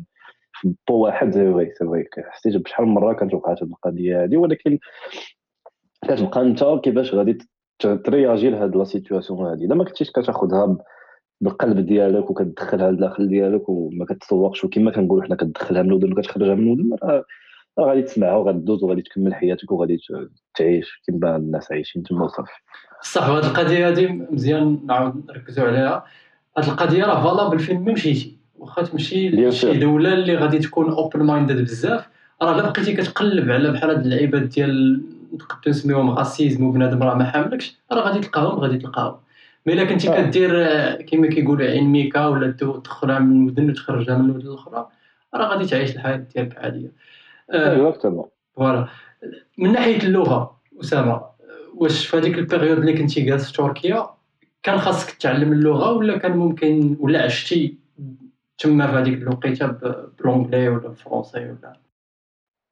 [0.54, 4.24] في pot واحد c'est vrai c'est vrai حسيت بشحال من مرة كانت وقعت هاد القضية
[4.24, 4.80] هادي ولكن
[6.08, 7.38] كتبقى أنت كيفاش غادي
[7.80, 9.66] ترياجي لهاد la situation هادي.
[9.66, 10.78] إلا ما كنتيش كتاخذها
[11.44, 16.64] بالقلب ديالك وكتدخلها لداخل ديالك وما كتسوقش وكما كنقولوا حنا كتدخلها من الودن وكتخرجها من
[16.64, 17.26] الودن راه
[17.80, 20.00] غادي تسمعها وغادوز وغادي تكمل حياتك وغادي
[20.56, 22.52] تعيش كما الناس عايشين تما وصافي.
[23.02, 26.06] صح وهاد القضية هادي مزيان نعاود نركزوا عليها.
[26.58, 29.80] هاد القضية راه valable فين؟ ما مشيتي واخا تمشي لشي.
[29.80, 32.08] دولة اللي غادي تكون open-minded بزاف
[32.42, 35.04] راه الا بقيتي كتقلب على بحال هاد اللعيبات ديال
[35.34, 39.16] نقدروا نسميوهم racisme وبنادم راه ما حاملكش راه غادي تلقاهم غادي تلقاهم.
[39.66, 40.22] mais إلا كنتي آه.
[40.22, 44.88] كدير آه، كما كيقولوا عين ميكا ولا تدخلها من ودن وتخرجها من الودن الأخرى
[45.36, 46.92] راه غادي تعيش الحياة ديالك عادية.
[47.52, 48.88] آه، exactement voilà.
[49.58, 51.22] من ناحية اللغة أسامة
[51.76, 54.10] واش في هذيك ال période اللي كنتي جالس في تركيا
[54.64, 57.78] كان خاصك تعلم اللغة ولا كان ممكن ولا عشتي
[58.58, 61.74] تما في هذيك الوقيتة ب- ب l'anglais ولا بالفرونسي ولا؟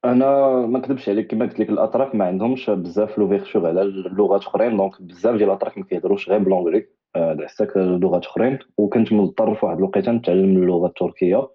[0.06, 4.78] أنا ما نكذبش عليك كما قلت لك الاتراك ما عندهمش بزاف l'ouverture على اللغات أخرين
[4.78, 8.60] donc بزاف ديال الاتراك ما كيهضروش غير ب l'anglais آه، عساك لغات أخرين.
[8.78, 11.50] وكنت مضطر في واحد الوقيتة نتعلم اللغة التركية.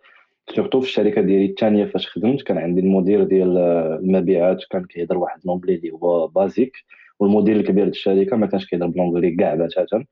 [0.57, 3.59] surtout في الشركة ديالي الثانية فاش خدمت كان عندي المدير ديال
[4.03, 6.73] المبيعات كان كيهضر واحد l'anglais اللي هو basique
[7.21, 10.05] والمدير الكبير ديال الشركة ما كانش كيهضر ب l'anglais كاع بتاتا.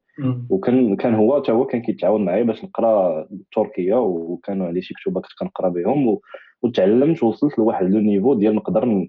[0.51, 5.19] وكان كان هو حتى هو كان كيتعاون معايا باش نقرا التركيه وكانوا عندي شي كتب
[5.19, 6.19] كنت كنقرا بهم.
[6.65, 9.09] وتعلمت وصلت لواحد le niveau ديال نقدر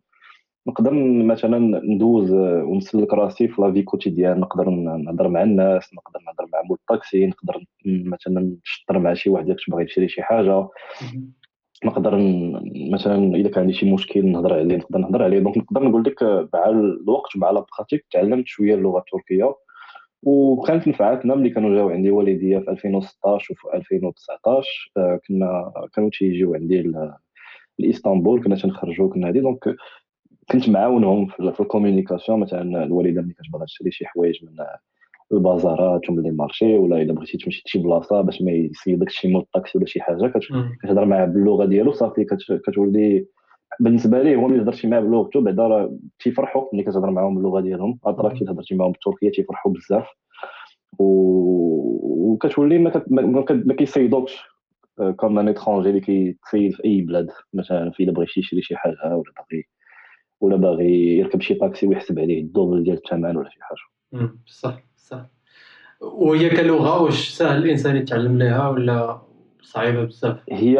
[0.67, 6.19] نقدر مثلا ندوز آه، ونسلك راسي في la vie quotidienne نقدر نهضر مع الناس نقدر
[6.27, 10.67] نهضر مع مول الطاكسي نقدر مثلا نشطر مع شي واحد باش باغي شي حاجة.
[11.85, 12.17] نقدر
[12.91, 15.39] مثلا الا كان عندي شي مشكل نهضر عليه نقدر نهضر عليه.
[15.39, 19.55] donc نقدر نقول لك آه، مع الوقت ومع la pratique تعلمت شوية اللغة التركية.
[20.23, 26.55] وكانت نفعتنا ملي كانوا جاو عندي والديا في 2016 وفي 2019 آه، كنا كانوا تيجيو
[26.55, 26.93] عندي
[27.79, 29.39] لإسطنبول كنا تنخرجوا كنا هادي.
[29.39, 29.75] donc
[30.51, 34.55] كنت معاونهم في في ال communication مثلا الوالدة ملي كتبغى تشري شي حوايج من
[35.31, 39.45] البازارات ومن les marchés ولا إلا بغيتي تمشي لشي بلاصة باش ما يصيدك شي مول
[39.53, 40.39] طاكسي ولا شي حاجة كت-
[40.83, 41.91] كتهضر معاه باللغة ديالو.
[41.93, 43.25] صافي كت- كتولي
[43.79, 47.99] بالنسبة ليه هو ملي هضرتي معاه بلغته بعدا راه تيفرحوا ملي كتهضر معاهم باللغة ديالهم.
[48.05, 50.07] اتراك كي هضرتي معاهم بالتركيه تيفرحوا بزاف.
[50.99, 51.05] و...
[52.33, 53.05] وكتولي ما, كت...
[53.11, 53.51] ما, ما, كت...
[53.65, 54.43] ما كيصيدوكش
[55.15, 58.95] comme un étranger اللي كيتصيد في اي بلاد مثلا في الا بغى يشري شي حاجة
[59.03, 59.63] ولا باغي
[60.41, 63.77] ولا باغي يركب شي طاكسي ويحسب عليه ال double ديال الثمن ولا شي حاجة.
[64.11, 65.25] مم، بصح بصح
[66.01, 69.21] وهي كلغة واش سهل الإنسان يتعلم لها ولا
[69.61, 70.75] صعيبة بزاف؟ هي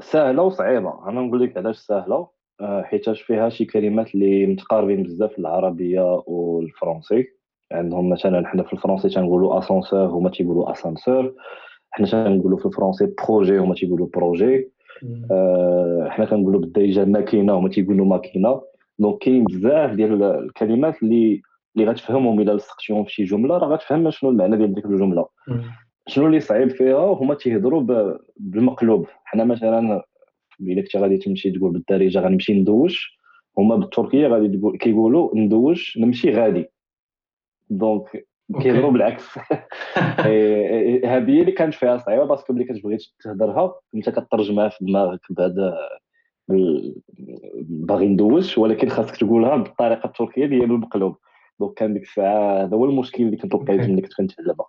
[0.00, 1.08] سهلة وصعيبة.
[1.08, 2.28] أنا نقول لك علاش سهلة.
[2.60, 7.26] آه، حيتاش فيها شي كلمات اللي متقاربين بزاف العربية والفرنسي.
[7.72, 11.34] عندهم مثلا حنا في الفرنسي تنقولوا اسانسور هما تيقولوا asansör
[11.94, 14.68] حنا تنقولوا في الفرنسي projet هما تيقولوا proje
[15.30, 18.62] آه، حنا كنقولوا بالدارجه ماكينة هما تيقولوا ماكينة.
[18.98, 21.42] donc كاين بزاف ديال الكلمات اللي
[21.76, 25.26] اللي غتفهمهم إلا لصقتيهم في شي جملة راه غتفهم شنو المعنى ديال ديك الجملة.
[26.06, 29.06] شنو اللي صعيب فيها؟ هما تيهضروا بالمقلوب.
[29.24, 30.02] حنا مثلا
[30.60, 33.18] إلا كنتي غادي تمشي تقول بالدارجة غنمشي ندوش
[33.58, 36.66] هما بالتركية غادي تقول كيقولوا ندوش نمشي غادي.
[37.70, 38.26] donc
[38.60, 39.24] كيهضروا بالعكس
[40.26, 44.68] إيه، إيه، هذه هي اللي كانت فيها صعيبة parce que ملي كتبغي تهضرها أنت كترجمها
[44.68, 45.78] في دماغك بهذا
[47.68, 51.16] باغي ندوش ولكن خاصك تقولها بالطريقة التركية اللي هي بالمقلوب.
[51.60, 54.66] donc كان ديك الساعة هذا هو المشكل اللي كنت لقيت ملي كنت كنتعلمها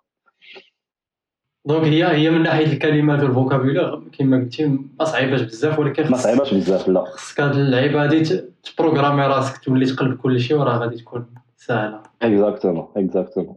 [1.64, 4.66] donc هي هي من ناحية الكلمات وال vocabulaire كما قلتي
[4.98, 7.04] ما صعيباش بزاف ولكن ما صعيباش بزاف لا.
[7.04, 12.88] خصك هاد اللعيبة هادي تبروغرامي راسك تولي تقلب كل شيء وراه غادي تكون سهله exactement
[12.96, 13.56] exactement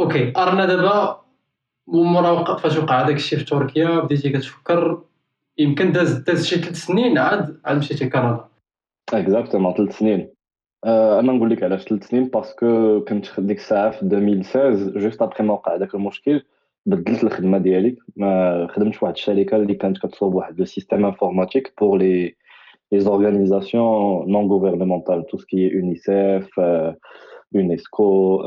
[0.00, 1.22] OK أرنا دابا
[1.86, 5.02] ومورا وقع فاش وقع هذاك الشيء في تركيا بديتي كتفكر
[5.58, 8.44] يمكن داز داز شي ثلاث سنين عاد عاد مشيتي كندا
[9.12, 10.28] exactement ثلاث سنين.
[10.84, 15.22] آه، أنا نقول لك علاش ثلاث سنين؟ parce que كنت ديك الساعة في 2016 juste
[15.22, 16.42] après ما وقع هذاك المشكل
[16.86, 17.96] بدلت الخدمة ديالي
[18.68, 24.48] خدمت واحد الشركة اللي كانت كتصوب واحد le système informatique pour les les organisations non
[24.48, 26.60] gouvernementales tout ce qui UNICEF
[27.54, 28.40] UNESCO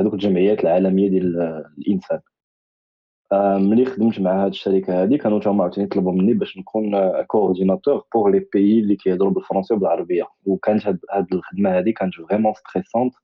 [0.00, 2.20] هذوك الجمعيات العالمية ديال الإنسان.
[3.32, 8.04] آه، ملي خدمت مع هاد الشركة هادي كانوا تما عاوتاني طلبوا مني باش نكون coordinateur
[8.14, 10.24] pour les pays اللي كيهضروا بالفرنسي وبالعربية.
[10.44, 13.14] وكانت هاد, هاد الخدمة هادي كانت vraiment stressante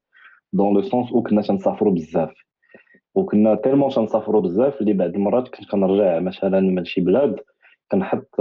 [0.53, 2.33] dans le sens où كنا تنسافروا بزاف.
[3.15, 7.37] وكنا vraiment تنسافروا بزاف اللي بعد المرات كنت كنرجع مثلا من شي بلاد
[7.93, 8.41] كنحط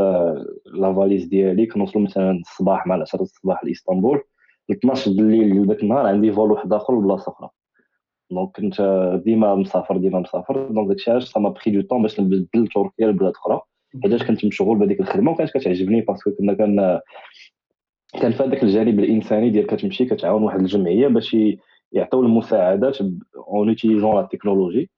[0.66, 4.22] la valise ديالي كنوصلوا مثلا الصباح مع العشرة الصباح لإسطنبول.
[4.72, 7.50] 12 الليل ذاك النهار عندي vol واحد آخر لبلاصه أخرى.
[8.32, 8.82] donc كنت
[9.26, 13.08] ديما مسافر ديما مسافر donc داكشي علاش سا ما بخي دو طون باش نبدل تركيا
[13.08, 13.62] لبلاد أخرى.
[14.04, 17.00] حيتاش كنت مشغول بهذيك الخدمة وكانت كتعجبني parce que كنا كان
[18.22, 21.38] كان في هذاك الجانب الإنساني ديال كتمشي كتعاون واحد الجمعية باش
[21.92, 24.90] يعطيو المساعدات en utilisant la technologie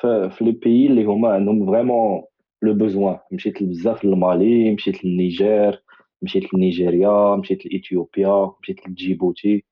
[0.00, 2.22] في les pays اللي هما عندهم vraiment
[2.62, 5.82] le besoin مشيت بزاف للمالي مشيت للنيجر
[6.22, 9.64] مشيت لنيجيريا مشيت لاثيوبيا مشيت لجيبوتي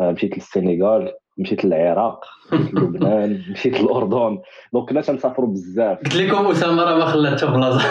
[0.00, 4.38] مشيت للسنغال مشيت للعراق مشيت للبنان مشيت للأردن.
[4.72, 5.98] donc كنا تنسافروا بزاف.
[5.98, 7.88] قلت لكم أسامة راه ما خلات حتى بلاصة.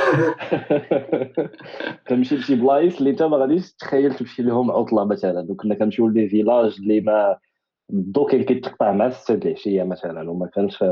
[2.07, 5.41] كنمشي لشي بلايص اللي انت ما غاديش تخيل تمشي لهم عطلة مثلا.
[5.41, 7.37] donc كنا كنمشيو ل des villages اللي ما
[7.93, 10.83] الضو كان كيتقطع مع السته العشية مثلا وما كانش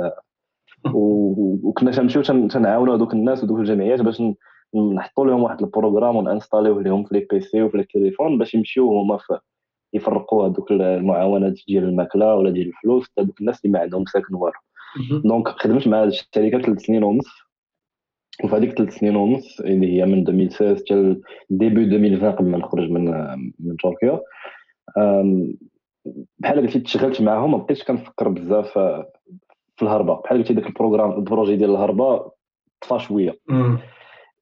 [0.93, 4.21] وكنا تنمشيو تنعاونوا هذوك الناس ودوك الجمعيات باش
[4.75, 9.19] نحطوا لهم واحد ال programme ونانستاليوه لهم في les PC وفي التليفون باش يمشيو هما
[9.93, 14.53] يفرقوا هذوك المعاونات ديال الماكلة ولا ديال الفلوس هذوك الناس اللي ما عندهم ساكن والو
[15.23, 17.27] donc خدمت مع هذه الشركة ثلاث سنين ونص.
[18.43, 22.89] وفي هذيك ثلاث سنين ونص اللي هي من 2016 حتى début 2020 قبل ما نخرج
[22.89, 23.05] من
[23.59, 24.21] من تركيا
[26.39, 28.77] بحال قلتي تشغلت معاهم ما بقيتش كنفكر بزاف
[29.75, 30.15] في الهربة.
[30.15, 32.31] بحال قلتي داك ال programme ال projet ديال الهربة
[32.81, 33.39] طفى شوية.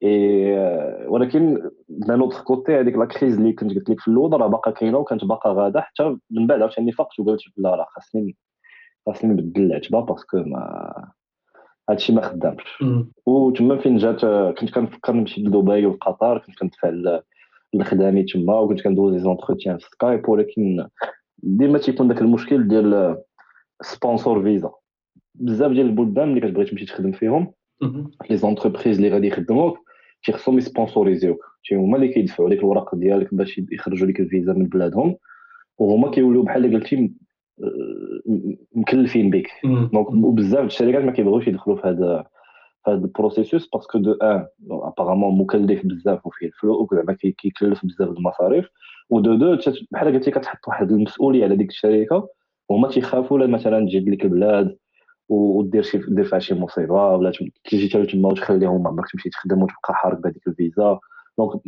[0.04, 4.48] إيه ولكن d'un autre côté هذيك la crise اللي كنت قلت لك في الأول راه
[4.48, 8.36] باقا كاينة وكانت باقا غادة حتى من بعد عاوتاني فقت وقلت لا راه خاصني
[9.06, 11.12] خاصني نبدل العتبة parce que ما
[11.90, 12.84] هادشي ما خدامش.
[13.26, 14.26] وتما فين جات
[14.60, 17.20] كنت كنفكر نمشي لدبي وقطر كنت كندفع
[17.74, 20.88] لخدامي تما وكنت كندوز les entretiens في Skype ولكن
[21.38, 23.18] ديما تيكون داك المشكل ديال
[23.82, 24.72] sponsor visa.
[25.36, 27.54] بزاف ديال البلدان اللي كتبغي تمشي تخدم فيهم
[28.30, 29.78] les entreprises اللي غادي يخدموك
[30.24, 31.46] تيخصهم يسبونسوريزيوك.
[31.72, 35.16] هما اللي كيدفعوا لك الورق ديالك باش يخرجوا لك الفيزا من بلادهم
[35.78, 37.12] وهما كيوليو بحال اللي قلتي
[38.76, 42.26] مكلفين بك donc وبزاف الشركات ما كيبغيوش يدخلوا في هذا
[42.86, 48.10] في هذا ال processus parce que d'un apparemment مكلف بزاف وفيه الفلوس زعما كيكلف بزاف
[48.10, 48.70] المصاريف
[49.10, 49.58] و de deux
[49.92, 52.30] بحال قلتي كتحط واحد المسؤوليه على ديك الشركة
[52.70, 54.78] وهما تيخافوا مثلا تجي لك البلاد
[55.30, 57.32] ودير شي دير فيها شي مصيبة ولا
[57.70, 61.00] تيجي حتى تما وتخليهم عمرك تمشي تخدم وتبقى حارق بهذيك الفيزا.
[61.38, 61.62] donc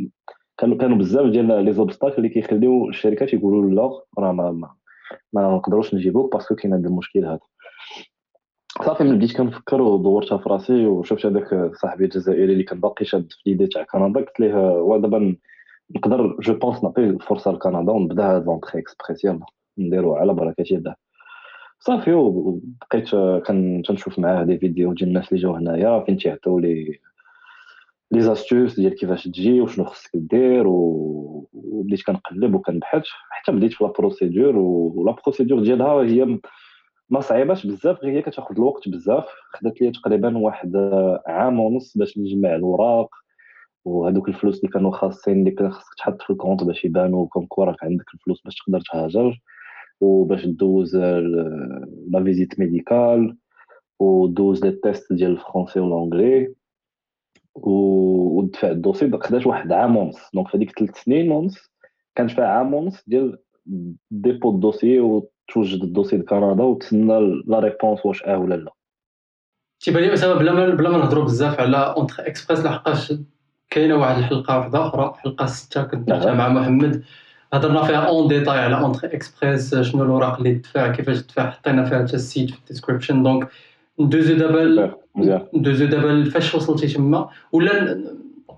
[0.58, 4.70] كانوا كانوا بزاف ديال les obstacles اللي كيخليو الشركات يقولوا لا راه ما, ما,
[5.34, 7.39] ما نقدروش نجيبوك parce que كاين هذا المشكل هذا
[8.86, 13.28] صافي من بديت كنفكر ودورتها في راسي وشفت هذاك صاحبي الجزائري اللي كان باقي شاد
[13.32, 15.36] في l'idée تاع كندا قلت ليه ودابا
[15.96, 19.46] نقدر je pense نعطي الفرصة لكندا ونبدأ هاد l'entrée express يلا
[19.78, 20.96] نديرو على بركة الله.
[21.88, 23.10] صافي وبقيت
[23.88, 27.00] كنشوف معاه des vidéos ديال الناس اللي جاو هنايا فين تيعطيو لي
[28.12, 33.91] les astuces ديال كيفاش تجي وشنو خصك دير وبديت كنقلب وكنبحث حتى بديت في la
[34.00, 36.39] procédure و la procédure ديالها هي
[37.10, 40.76] ما صعيباش بزاف غير هي كتاخذ الوقت بزاف خدات لي تقريبا واحد
[41.28, 43.10] عام ونص باش نجمع الوراق
[43.86, 47.48] وهذوك الفلوس اللي كانوا خاصين اللي كان خصك تحط في ال compte باش يبانوا comme
[47.60, 49.39] راك عندك الفلوس باش تقدر تهاجر.
[50.02, 53.38] وباش دوز la visite médicale
[54.00, 56.54] ودوز les tests ديال ال français و ال anglais
[57.56, 61.72] ودفع ال dossier خدات واحد عام ونص donc في هذيك ثلاث سنين ونص
[62.16, 63.38] كانت فيها عام ونص ديال
[64.12, 68.72] dépôt ال dossier وتوجد ال dossier لكندا وتسنى la réponse واش آه ولا لا
[69.80, 73.14] تيبان لي اسامه بلا ما بلا ما نهضروا بزاف على entrée express لحقاش
[73.70, 77.04] كاينة واحد الحلقة واحدة أخرى حلقه سته كنت درتها مع محمد
[77.54, 82.08] هضرنا فيها en détail على entrée express شنو الاوراق اللي تدفع كيفاش تدفع حطينا فيها
[82.08, 83.24] حتى ال site في ال description.
[83.24, 83.47] donc
[84.00, 84.93] ندوزو دابا
[85.54, 88.04] ندوزو دابا فاش وصلتي تما؟ ولا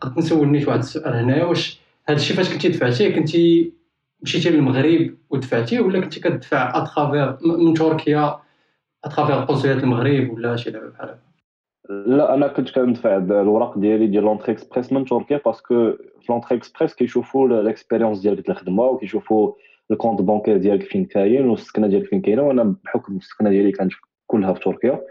[0.01, 1.79] قد نسول نيت واحد السؤال هنايا واش
[2.09, 3.73] هذا الشيء فاش كنتي دفعتيه كنتي
[4.21, 8.39] مشيتي للمغرب ودفعتيه ولا كنتي كتدفع à travers من تركيا
[9.03, 11.26] à travers قنصليه المغرب ولا شي لعبة بحال هكا؟
[11.89, 15.91] لا أنا كنت كندفع الوراق ديالي ديال l'entrée express من تركيا parce que
[16.21, 19.53] في l'entrée express كيشوفوا ال expérience ديالك في الخدمه وكيشوفوا
[19.91, 23.93] ال compte bancaire ديالك فين كاين والسكنه ديالك فين كاينة وأنا بحكم السكنه ديالي كانت
[24.27, 25.01] كلها في تركيا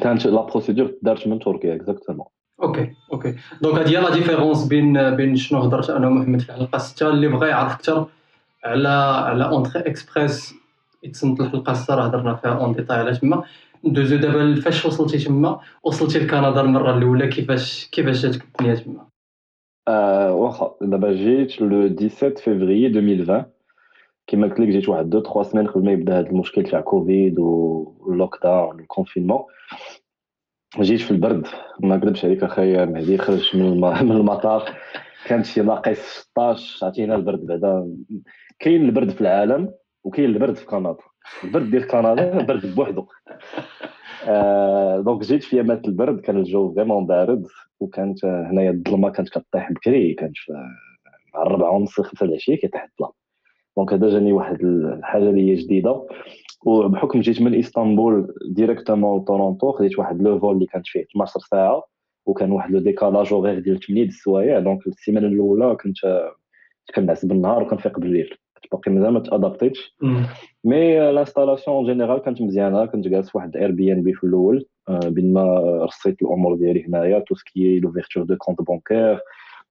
[0.00, 2.26] كانت la procédure دارت من تركيا exactement
[2.62, 6.78] OK OK donc هذه هي la différence بين بين شنو هضرت أنا ومحمد في الحلقة
[6.78, 8.06] 6 اللي بغى يعرف أكثر
[8.64, 8.88] على
[9.28, 10.54] على entrée express
[11.02, 13.44] يتصنت الحلقة 6 راه هضرنا فيها en détail على تما
[13.86, 19.08] ندوزو دابا فاش وصلتي تما؟ وصلتي لكندا المرة الأولى كيفاش كيفاش جاتك الدنيا تما؟
[19.88, 23.44] آه واخا دابا جيت le 17 فيفري 2020
[24.26, 27.38] كيما قلت لك جيت واحد دو تخوا سمان قبل ما يبدا هذا المشكل تاع كوفيد
[27.38, 29.44] و ال lockdown و ال confinement
[30.80, 31.46] جيت في البرد.
[31.80, 34.70] ما نكذبش عليك اخايا مهدي خرج من من المطار.
[35.26, 37.96] كانت شي ناقص 16 عرفتي هنا البرد بعدا.
[38.58, 39.74] كاين البرد في العالم
[40.04, 40.96] وكاين البرد في كندا.
[41.44, 43.06] البرد ديال كندا برد بوحدو.
[44.28, 47.46] آه donc جيت في يامات البرد كان الجو vraiment بارد
[47.80, 50.36] وكانت هنايا الظلمة كانت كطيح بكري كانت
[51.34, 53.12] مع الربعة ونص خمسة العشيه كيطيح الظلام.
[53.76, 56.06] donc هذا جاني واحد الحاجة اللي هي جديدة.
[56.66, 61.84] وبحكم جيت من إسطنبول directement لتورونتو خديت واحد le vol اللي كانت فيه 12 ساعة
[62.26, 64.58] وكان واحد le décalage horaire ديال 8 السوايع.
[64.58, 66.30] donc السيمانة الأولى كنت
[66.94, 68.38] كنعس بالنهار وكنفيق بالليل.
[68.72, 69.96] باقي مازال ما تأدابتيتش.
[70.64, 76.56] mais l'installation générale كانت مزيانة كنت جالس واحد Airbnb في الأول بين ما رصيت الأمور
[76.56, 79.20] ديالي هنايا tout ce qui est l'ouverture de compte bancaire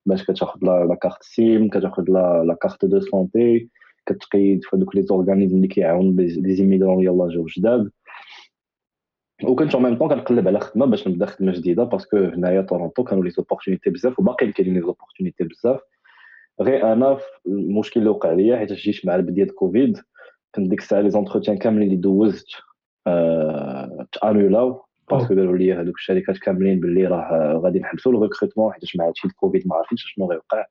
[0.05, 3.69] باش كتاخذ la carte SIM كتاخذ la carte de santé
[4.05, 7.91] كتقيد في هذوك les organismes اللي كيعاون les immigrants يلاه جاو جداد.
[9.43, 13.23] وكنت même temps كنقلب على خدمة باش نبدا خدمة جديدة parce que هنايا تورونتو كانوا
[13.24, 15.79] les opportunités بزاف وباقي كاينين les opportunités بزاف.
[16.62, 19.97] غير أنا المشكل اللي وقع ليا حيت جيت مع البدايه كوفيد
[20.56, 22.47] كنت ديك الساعة les entretiens كاملين اللي دوزت
[23.08, 28.12] آه ت annul او parce que قالوا لي هذوك الشركات كاملين باللي راه غادي نحبسوا
[28.11, 30.66] ال recrutement حيت مع هادشي الكوفيد ما عارفينش شنو غيوقع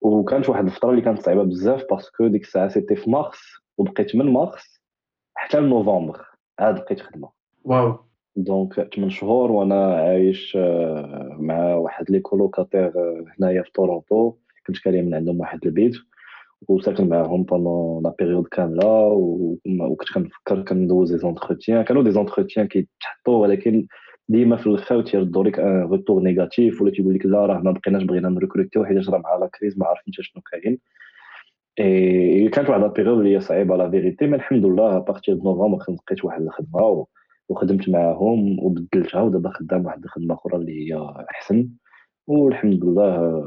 [0.00, 3.40] وكانت واحد الفترة اللي كانت صعيبه بزاف parce que ديك الساعة c'était في مارس
[3.78, 4.80] وبقيت من مارس
[5.34, 6.26] حتى لنوفمبر
[6.58, 7.30] عاد لقيت خدمه
[7.64, 7.96] واو
[8.36, 10.56] donc 8 شهور وأنا عايش
[11.38, 12.92] مع واحد les colocataires
[13.38, 14.34] هنايا في تورونتو
[14.66, 15.94] كنت كاري من عندهم واحد البيت
[16.68, 19.06] وساكن معاهم pendant la période كاملة
[19.80, 23.86] وكنت كنفكر كندوز les entretiens كانوا des entretiens كيتحطوا ولكن
[24.28, 28.02] ديما في الآخر تيردوا لك un retour négatif ولا تيقول لك لا راه ما بقيناش
[28.02, 30.78] بغينا نريكروتيو حيت راه مع la crise ما عارفين شنو كاين.
[31.80, 35.78] اي كانت واحد la période اللي هي صعيبة la vérité mais الحمد لله partir novembre
[35.88, 37.06] لقيت واحد الخدمة
[37.48, 40.98] وخدمت معاهم وبدلتها ودابا خدام واحد الخدمة أخرى اللي هي
[41.30, 41.68] أحسن.
[42.26, 43.38] والحمد لله.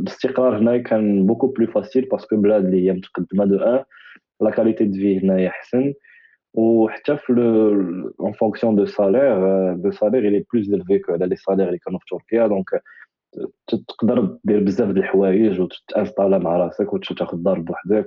[0.00, 3.84] الاستقرار هنا كان beaucoup plus facile parce que بلاد اللي هي متقدمة donc
[4.40, 5.94] la qualité de vie هنايا أحسن.
[6.54, 7.32] وحتى في
[8.20, 11.78] en fonction de salaire de salaire il est plus élevé que على les salaires اللي
[11.78, 12.46] كانوا في تركيا.
[12.46, 12.82] donc
[13.88, 18.06] تقدر دير بزاف د الحوايج وتتانستالا مع راسك وتاخذ دار بوحدك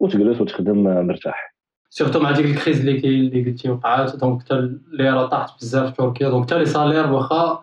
[0.00, 1.54] وتجلس وتخدم مرتاح.
[1.90, 4.16] surtout مع ديك ال crise اللي اللي قلتي وقعات.
[4.16, 6.28] donc حتى اللي طاحت بزاف في تركيا.
[6.28, 7.62] donc حتى les salaires واخا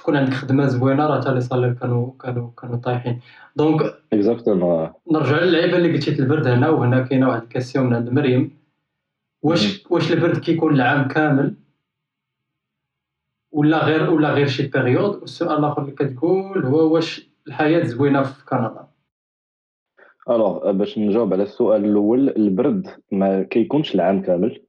[0.00, 3.20] تكون عندك خدمة زوينة راه حتى les salaires كانوا كانوا كانوا طايحين.
[3.56, 8.08] donc exactement نرجع للعيبه اللي قلتي البرد هنا وهنا كاينة واحد ال question من عند
[8.08, 8.56] مريم.
[9.42, 11.54] واش واش البرد كيكون العام كامل؟
[13.52, 18.44] ولا غير ولا غير شي période والسؤال الآخر اللي كتقول هو واش الحياة زوينة في
[18.44, 18.86] كندا؟
[20.30, 24.60] alors باش نجاوب على السؤال الأول البرد ما كيكونش العام كامل.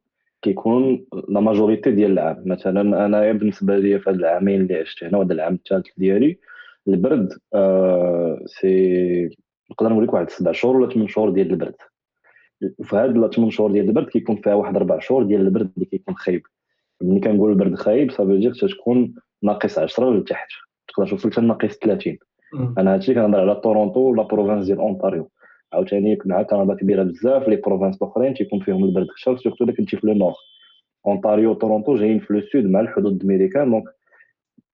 [0.41, 2.43] كيكون la majorité ديال العام.
[2.45, 6.37] مثلا انايا بالنسبة لي في هاد العامين اللي عشت هنا وهذا العام الثالث ديالي
[6.87, 9.29] البرد آه c'est
[9.71, 11.75] نقدر نقول لك واحد سبع شهور ولا ثمان شهور ديال البرد.
[12.77, 16.15] وفي هاد 8 شهور ديال البرد كيكون فيها واحد أربع شهور ديال البرد اللي كيكون
[16.15, 16.41] خايب.
[17.01, 19.13] ملي كنقول البرد خايب ça veut dire تكون
[19.43, 20.49] ناقص 10 لتحت
[20.87, 22.17] تقدر توصل حتى ناقص 30
[22.77, 25.31] أنا هادشي كنهضر على تورونتو ولا province ديال اونتاريو
[25.73, 29.97] عاوتاني مع كندا كبيرة بزاف les provinces الاخرين تيكون فيهم البرد أكثر surtout الا كنتي
[29.97, 30.33] في le nord
[31.07, 33.83] أونتاريو تورونتو جايين في le sud مع الحدود الميريكان donc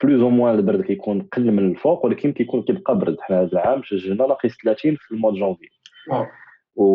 [0.04, 3.18] plus ou moins البرد كيكون قل من الفوق ولكن كيكون كيبقى برد.
[3.22, 5.68] حنا هذا العام سجلنا ناقص 30 في ال mois janvier
[6.76, 6.86] و...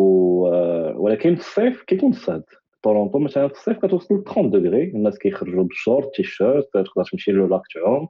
[1.03, 2.43] ولكن في الصيف كيكون الصهد
[2.83, 7.61] تورونتو مثلا في الصيف كتوصل 30 degrés الناس كيخرجوا بال short t-shirt تقدر تمشي lac
[7.73, 8.07] تعوم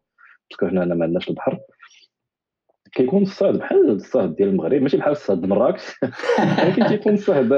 [0.50, 1.60] parce que هنا ما عندناش البحر.
[2.94, 5.84] كيكون الصهد بحال الصهد ديال المغرب ماشي بحال الصهد مراكش.
[6.60, 7.54] ولكن كيكون الصهد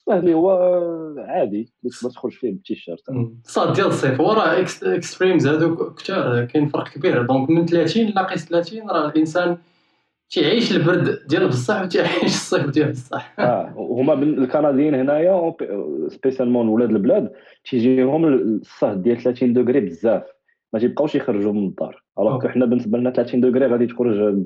[0.00, 0.50] الصهد اللي هو
[1.18, 3.00] عادي اللي تقدر تخرج فيه بالتيشيرت.
[3.44, 7.22] الصهد ديال الصيف هو راه extrêmes هذوك كثار كاين فرق كبير.
[7.22, 9.58] donc من 30 ناقص 30 راه الإنسان
[10.30, 13.34] تيعيش البرد ديال بصح وتيعيش الصيف ديال بصح.
[13.38, 15.54] آه هما الكنديين هنايا
[16.08, 17.32] spécialement ولاد البلاد
[17.64, 20.22] تيجيهم الصهد ديال 30 degrés بزاف.
[20.72, 22.02] ما تيبقاوش يخرجوا من الدار.
[22.22, 22.48] alors أوه.
[22.52, 24.42] حنا بالنسبة لنا 30 degrés غادي تخرج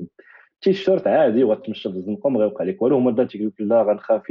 [0.61, 3.81] تي شيرت عادي وغتمشى في الزنقة ما غيوقع لك والو هما بدا تيقول لك لا
[3.83, 4.23] غنخاف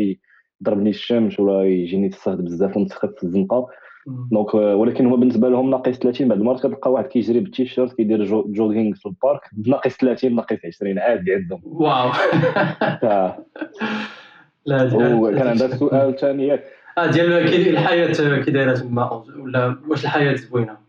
[0.62, 3.68] يضربني الشمس ولا يجيني الصهد بزاف ونتسخف في الزنقة.
[4.06, 8.24] donc آه، ولكن هما بالنسبة لهم ناقص 30 بعد المرات كتلقى واحد كيجري بالتيشيرت كيدير
[8.24, 11.60] jo- jogging في ال parc بناقص 30 ناقص 20 عادي عندهم.
[11.64, 12.10] واو.
[14.66, 16.64] لا وكان عندها سؤال ثاني ياك
[16.98, 17.32] آه ديال
[17.68, 20.83] الحياة كي دايرة تما ولا واش الحياة زوينة؟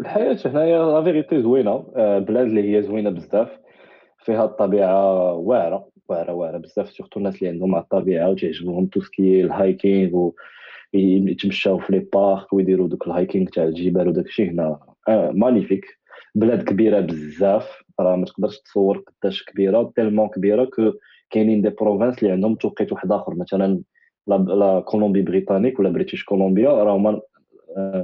[0.00, 3.48] الحياة هنايا la vérité زوينة آه، بلاد اللي هي زوينة بزاف
[4.18, 9.18] فيها الطبيعة واعرة واعرة واعرة بزاف surtout الناس اللي عندهم مع الطبيعة وتعجبهم tout ce
[9.18, 10.34] qui ال hiking و
[10.94, 14.78] يتمشاو في les parcs ويديروا دوك ال hiking تاع الجبال وداك الشيء هنا
[15.08, 15.84] آه magnifique.
[16.34, 20.92] بلاد كبيرة بزاف راه ما تقدرش تصور قداش كبيرة tellement كبيرة que
[21.30, 23.80] كاينين des provinces اللي عندهم توقيت واحد آخر مثلا
[24.26, 27.22] la Colombie-Britannique ولا British Columbia راه هما آه،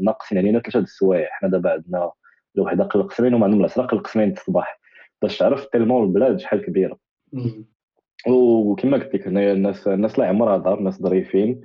[0.01, 2.11] ناقصين علينا ثلاثة د السوايع حنا دابا عندنا
[2.57, 4.81] الوحده قل قسمين وما عندهم العصر قل قسمين الصباح.
[5.23, 6.99] باش تعرف tellement البلاد شحال كبيرة.
[8.29, 11.63] وكما قلت لك هنايا الناس الناس لا عمرها دار ناس ظريفين.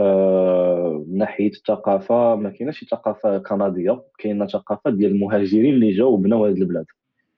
[0.00, 4.02] آه، من ناحية الثقافة ما كايناش ثقافة كندية.
[4.18, 6.86] كاينة ثقافة ديال المهاجرين اللي جاو وبناو هذه البلاد.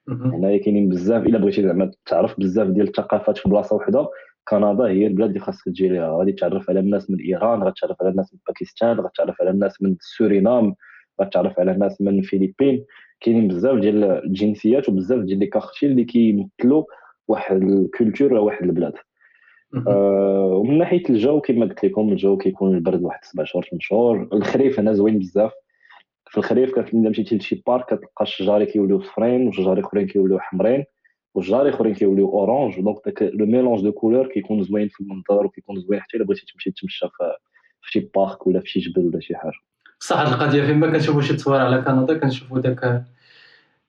[0.08, 4.08] هنايا كاينين بزاف إلا بغيتي زعما تعرف بزاف ديال الثقافات في بلاصة وحدة
[4.48, 6.18] كندا هي البلاد اللي خاصك تجي ليها.
[6.18, 9.96] غادي تعرف على الناس من إيران غتعرف على الناس من باكستان غتعرف على الناس من
[10.00, 10.74] سورينام
[11.22, 12.84] غتعرف على الناس من الفلبين.
[13.20, 16.84] كاينين بزاف ديال الجنسيات وبزاف ديال les quartiers اللي كيمثلوا
[17.28, 18.92] واحد ال culture ولا واحد البلاد.
[19.88, 24.28] آه، ومن ناحية الجو كما قلت لكم الجو كيكون البرد واحد سبع شهور ثمان شهور.
[24.32, 25.52] الخريف هنا زوين بزاف.
[26.30, 30.84] في الخريف كت- الا مشيتي لشي parc كتلقى الشجار كيوليو صفرين وشجار أخرين كيوليو حمرين.
[31.38, 35.80] وشجار اخرين كيوليو orange donc داك le mélange de couleurs كيكون زوين في المنظر وكيكون
[35.80, 37.06] زوين حتى إلا بغيتي تمشي تمشى
[37.80, 39.52] في شي parc ولا في شي جبل ولا شي حاجة.
[40.00, 43.04] بصح هاد القضية فين ما كنشوفوا شي تصوير على كندا كنشوفوا داك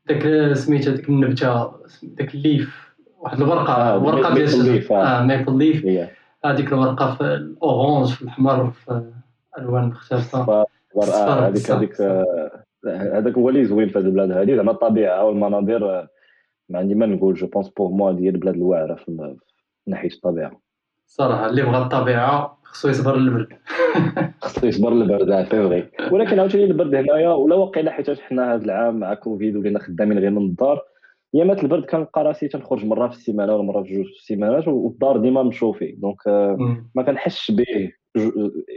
[0.05, 1.71] داك سميتها ديك النبتة
[2.03, 4.91] داك ال leaf واحد الورقة آه، ورقة ديال ميبل الشجر leaf،.
[4.91, 5.23] آه.
[5.23, 6.09] maple leaf
[6.45, 9.11] هذيك الورقة في ال orange في الأحمر في
[9.57, 10.43] ألوان مختلفة.
[10.43, 10.65] صفار
[10.97, 12.01] آه، هذيك هذيك.
[12.01, 16.07] آه، هذاك هو اللي زوين في هذه البلاد هذه زعما الطبيعة والمناظر
[16.70, 19.36] ما عندي ما نقول je pense pour moi ديال البلاد الواعره في
[19.88, 20.61] ناحية الطبيعة.
[21.07, 23.47] صراحة اللي بغى الطبيعة خصو يصبر للبرد.
[24.41, 28.65] خصو يصبر البرد آه، c'est vrai ولكن عاوتاني البرد هنايا ولا واقيلا حيت حنا هذا
[28.65, 30.82] العام مع كوفيد ولينا خدامين غير من الدار
[31.36, 35.17] ايامات البرد كنلقى راسي تنخرج مرة في السيمانة ولا مرة في جوج في السيمانات والدار
[35.17, 36.89] ديما مشوفي donc آه، مم.
[36.95, 37.91] ما كنحسش به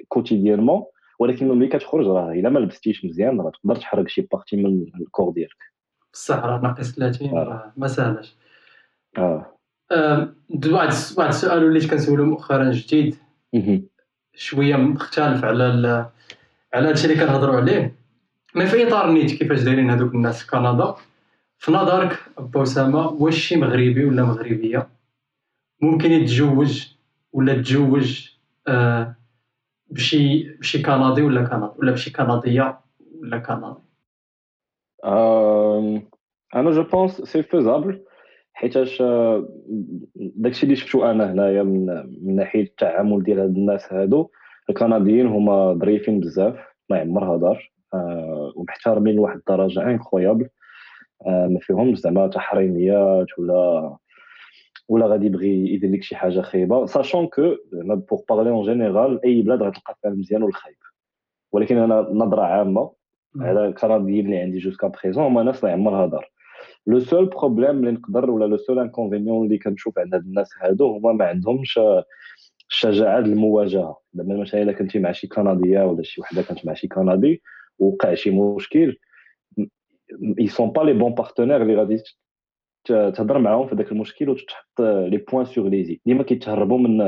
[0.08, 0.82] quotidiennement
[1.18, 5.05] ولكن ملي كتخرج راه إلا ما لبستيش مزيان راه تقدر تحرق شي partie من ال
[5.05, 5.56] corps ديالك.
[6.12, 7.42] بصح راه ناقص 30 آه.
[7.42, 8.36] راه ما ساهلاش
[9.18, 9.56] آه.
[9.90, 13.16] واحد واحد السؤال وليت كنسولو مؤخرا جديد.
[14.34, 16.06] شوية مختلف على ال...
[16.74, 17.94] على هادشي اللي كنهضروا عليه.
[18.54, 20.94] مي في إطار نيت كيفاش دايرين هذوك الناس في كندا.
[21.58, 24.88] في نظرك ابا أسامة واش شي مغربي ولا مغربية
[25.80, 26.86] ممكن يتزوج
[27.32, 28.28] ولا تزوج
[28.68, 29.14] آه
[29.90, 32.80] بشي بشي كندي ولا كندي ولا بشي كنديه
[33.20, 33.74] ولا كندي
[35.04, 38.04] أنا je pense c'est faisable
[38.52, 39.48] حيتاش آه،
[40.14, 44.30] داكشي اللي شفتو أنا هنايا من ناحية التعامل ديال هاد الناس هادو
[44.70, 46.56] الكنديين هما ظريفين بزاف
[46.90, 50.48] الله يعمرها دار آه، ومحترمين لواحد الدرجة incroyable
[51.26, 53.96] ما فيهمش زعما تحريميات ولا
[54.88, 57.42] ولا غادي يبغي يدير لك شي حاجة خايبة sachant que
[57.72, 60.76] زعما pour parler en général أي بلاد غتلقى فيها المزيان والخايب.
[61.52, 62.90] ولكن أنا نظرة عامة
[63.40, 66.30] على الكنديين اللي عندي jusqu'à présent هما ناس الله يعمرها دار
[66.86, 70.96] le seul problème اللي نقدر ولا le seul inconvénient اللي كنشوف عند هاد الناس هادو
[70.96, 71.80] هما ما عندهمش
[72.70, 73.98] الشجاعه ديال المواجهة.
[74.12, 77.42] دابا مثلا إلا كنتي مع شي كندية ولا شي وحدة كانت مع شي كندي
[77.78, 78.96] وقع شي مشكل
[80.40, 82.02] ils sont pas les bons partenaires اللي غادي
[82.84, 86.98] تهضر معاهم في ذاك المشكل وتحط لي point sur les i ديما كيتهربوا من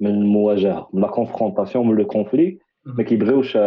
[0.00, 3.58] من المواجهة من la confrontation من le conflit ما كيبغيوش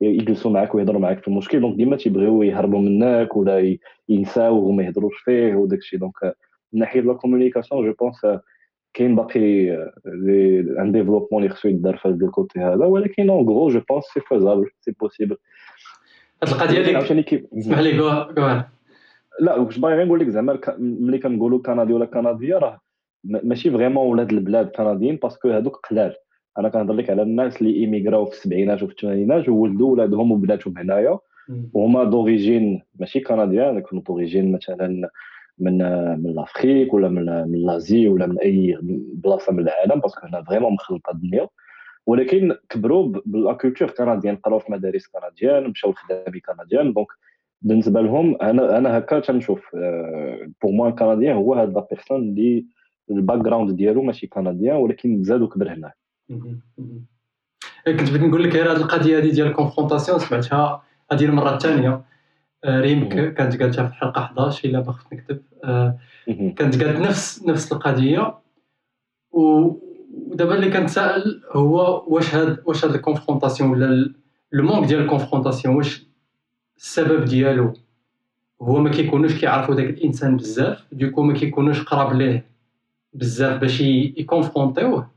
[0.00, 1.60] يجلسوا معاك ويهضروا معاك في المشكل.
[1.60, 5.98] donc ديما تيبغيو يهربوا منك ولا ي- ينساو وما يهضروش فيه وداك الشيء.
[5.98, 6.34] donc آه،
[6.72, 8.26] من ناحية la communication je pense
[8.94, 9.70] كاين باقي
[10.78, 12.84] un développement اللي خصو يدار في هذا ال côté هذا.
[12.84, 15.36] ولكن en gros je pense c'est faisable c'est possible
[16.42, 17.92] هاد القضية كي اسمح لي
[19.40, 22.80] لا واش باغي نقول لك زعما ملي كنقولوا كندي ولا كنديه راه
[23.24, 26.14] ماشي vraiment ولاد البلاد كنديين parce que هادوك قلال.
[26.58, 31.18] أنا كنهضر لك على الناس اللي immigraو في السبعينات وفي الثمانينات وولدوا ولادهم وبناتهم هنايا.
[31.72, 35.10] وهما d'origine ماشي canadienne يكونوا d'origine مثلا
[35.58, 35.78] من
[36.22, 38.78] من l'Afrique ولا من من l'Asie ولا من أي
[39.14, 41.48] بلاصة من العالم parce que هنا vraiment مخلطة الدنيا.
[42.06, 46.92] ولكن كبروا ب la culture canadienne قراو في مدارس canadiennes مشاو لخدامي كنديان.
[46.92, 47.06] donc
[47.62, 49.76] بالنسبة لهم أنا أنا هكا تنشوف.
[50.62, 52.66] pour moi canadien هو هاد la personne اللي
[53.10, 55.92] ال background ديالو ماشي canadien ولكن زاد وكبر هنا
[57.86, 62.04] كنت بغيت نقول لك غير هذه القضية هذه ديال ال confrontation سمعتها هذه المرة الثانية
[62.64, 65.42] آه، ريم كانت قالتها في الحلقة 11 إلا بغيت نكتب.
[65.64, 68.34] آه، كانت قالت نفس نفس القضية.
[69.30, 74.14] ودابا اللي كنتسائل هو واش هاد واش هاد ال confrontation ولا
[74.52, 76.06] le manque ديال ال confrontation واش
[76.76, 77.72] السبب ديالو؟
[78.62, 82.50] هو ما كيكونوش كيعرفوا داك الإنسان بزاف donc ما كيكونوش قراب ليه
[83.12, 85.10] بزاف باش ي confrontيوه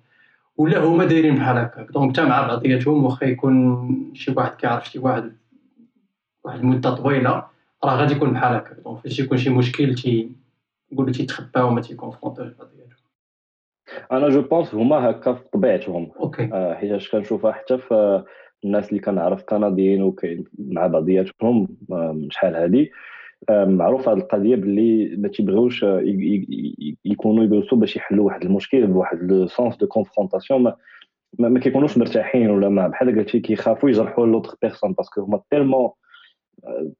[0.57, 1.91] ولا هما دايرين بحال هكاك.
[1.91, 5.37] donc حتى مع بعضياتهم واخا يكون شي واحد كيعرف شي واحد
[6.43, 7.45] واحد المدة طويلة
[7.83, 8.77] راه غادي يكون بحال هكاك.
[8.79, 10.31] donc فاش يكون شي مشكل تي
[10.91, 13.01] نقولوا تيتخباو ما تي confrontوش بعضياتهم.
[14.11, 16.11] أنا je pense هما هكا في طبيعتهم.
[16.19, 18.23] okay آه حيت كنشوفها حتى في
[18.63, 22.91] الناس اللي كنعرف كنديين وكاين مع بعضياتهم آه، شحال هادي.
[23.49, 26.03] آه، معروف هذه القضية باللي ما تيبغيوش آه،
[27.05, 30.75] يكونوا يجلسوا باش يحلوا واحد المشكل بواحد le sens de confrontation ما,
[31.49, 35.89] ما كيكونوش مرتاحين ولا ما بحال قلتي كيخافوا يجرحوا l'autre personne parce que هما tellement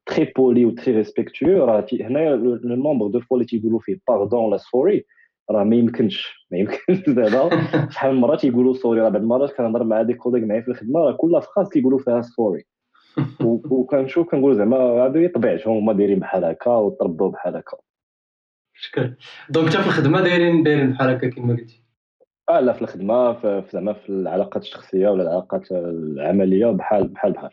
[0.05, 4.45] très polis و très respectueux راه هنايا le nombre de fois اللي تيقولوا فيه pardon
[4.45, 5.05] ولا sorry
[5.51, 7.89] راه ما يمكنش ما يمكنش زعما.
[7.89, 10.99] شحال من مرة تيقولوا sorry راه بعض المرات كنهضر مع des collègues معايا في الخدمة
[10.99, 12.65] راه كل phrase كيقولوا فيها sorry
[13.43, 17.77] وكنشوف كنقول زعما هذه طبيعتهم هما دايرين بحال هكا وتربوا بحال هكا.
[18.73, 19.15] شكرا.
[19.49, 21.83] donc حتى في الخدمة دايرين دايرين بحال هكا كما قلتي.
[22.49, 27.51] آه لا في الخدمة في زعما في العلاقات الشخصية ولا العلاقات العملية بحال بحال بحال.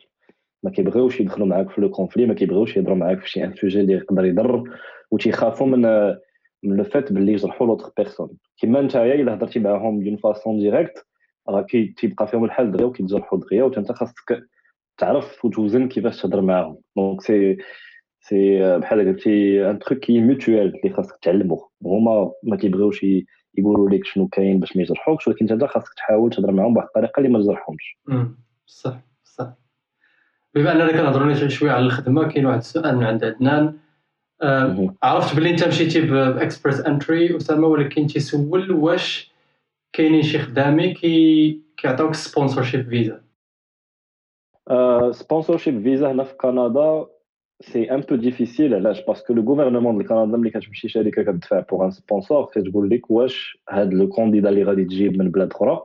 [0.62, 3.80] ما كيبغيوش يدخلوا معاك في le conflit ما كيبغيوش يهضروا معاك في شي un sujet
[3.80, 4.78] اللي يقدر يضر
[5.10, 5.82] وتيخافوا من
[6.62, 11.06] من le fait باللي يجرحوا l'autre personne كيما نتايا الا هضرتي معاهم d'une façon directe
[11.48, 11.62] راه
[11.96, 14.48] كيبقى فيهم الحال دغيا وكيتجرحوا دغيا وانت خاصك
[14.98, 16.78] تعرف وتوزن كيفاش تهضر معاهم.
[16.96, 17.56] donc c'est
[18.20, 23.06] c'est بحال قلتي un truc qui est mutuel اللي خاصك تعلموه هما ما كيبغيوش
[23.54, 27.18] يقولوا لك شنو كاين باش ما يجرحوكش ولكن انت خاصك تحاول تهضر معاهم بواحد الطريقة
[27.18, 27.98] اللي ما تجرحهمش.
[28.66, 29.52] صح صح.
[30.54, 33.74] بما أننا كنهضروا شوية على الخدمة كاين واحد السؤال من عند عدنان.
[34.42, 39.32] آه عرفت بلي أنت مشيتي ب Express Entry أسامة ولكن تيسول واش
[39.92, 43.27] كاينين شي خدامي كي كيعطيوك sponsorship visa
[45.10, 47.06] sponsorship visa هنا في كندا
[47.60, 51.60] c'est un peu difficile علاش parce que le gouvernement ديال كندا ملي كتمشي شركة كتدفع
[51.60, 55.80] pour un sponsor كتقول لك واش هاد le candidat اللي غادي تجيب من بلاد أخرى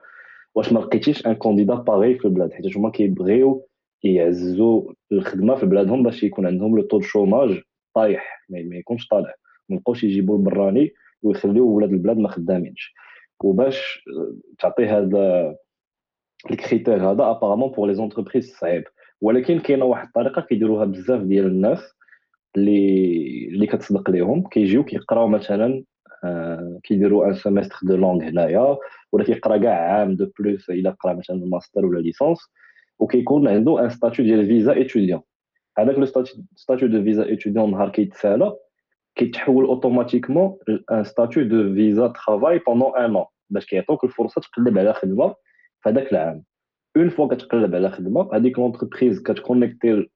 [0.55, 3.67] واش ما لقيتيش un candidat باغي في البلاد حيت هما كيبغيو
[4.03, 7.61] يعززوا الخدمة في بلادهم باش يكون عندهم le taux de chômage
[7.95, 9.33] طايح ما يكونش طالع.
[9.69, 12.93] ما يبقاوش يجيبوا البراني ويخليو ولاد البلاد ما خدامينش.
[13.43, 14.05] وباش
[14.59, 15.55] تعطي هذا
[16.51, 18.83] ال critère هذا apparemment pour les entreprises صعيب.
[19.21, 21.93] ولكن كاينة واحد الطريقة كيديروها بزاف ديال الناس
[22.55, 24.43] اللي اللي كتصدق ليهم.
[24.43, 25.83] كيجيو كيقراو مثلا
[26.23, 28.77] آه كيديروا un semestre de langue هنايا
[29.11, 32.39] ولا كيقرا كاع عام de plus إلا قرا مثلا ماستر ولا licence
[32.99, 35.21] وكيكون عنده un statut ديال visa étudiant
[35.77, 36.05] هذاك le
[36.55, 38.55] statut de visa étudiant نهار كيتسالى
[39.15, 40.57] كيتحول automatiquement
[40.91, 45.35] un statut de visa travail pendant un an باش كيعطوك الفرصة تقلب على خدمة
[45.83, 46.43] في هذاك العام.
[46.97, 50.09] une fois كتقلب على خدمة هذيك l'entreprise كت connecter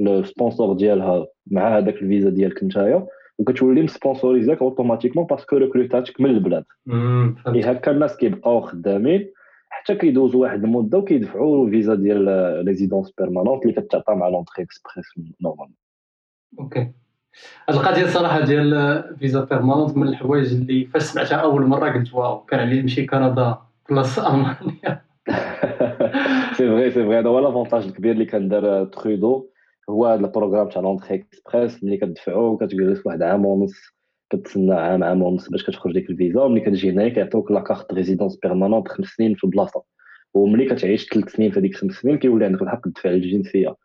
[0.00, 3.06] ال sponsor ديالها مع هذاك الفيزا ديالك نتايا
[3.38, 6.64] وكتولي مسبونسوريزاك اوتوماتيكمون باسكو ريكروتاتك من البلاد.
[7.48, 9.30] اي هكا الناس كيبقاو خدامين
[9.68, 15.76] حتى كيدوزوا واحد المدة وكيدفعوا فيزا ديال résidence permanente اللي كتعطى مع l'Entrée express normalement
[16.58, 16.92] OK.
[17.68, 22.40] هاد القضية الصراحه ديال visa permanente من الحوايج اللي فاش سمعتها أول مرة قلت واو
[22.40, 23.58] كان عليه نمشي كندا
[23.90, 25.11] بلاص المانيا
[26.56, 29.48] c'est vrai c'est vrai هذا هو l'avantage الكبير اللي كان دار ترودو
[29.90, 33.74] هو هذا ال programme تاع l'entrée express ملي كتدفعو وكتجلس واحد عام ونص
[34.30, 38.36] كتسنى عام عام ونص باش كتخرج ديك الفيزا وملي كتجي هنايا كيعطيوك la carte résidence
[38.36, 39.82] permanente خمس سنين في البلاصه
[40.34, 43.76] وملي كتعيش ثلاث سنين في هذيك خمس سنين كيولي عندك الحق تدفع الجنسيه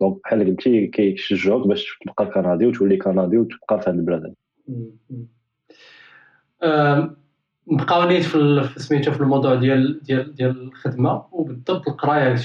[0.00, 4.34] donc بحال قلتي كيشجعوك باش تبقى كندي وتولي كندي وتبقى في هذا البلاد
[7.68, 12.36] نبقاو نيت في سميتو في الموضوع ديال ديال ديال الخدمة وبالضبط القراية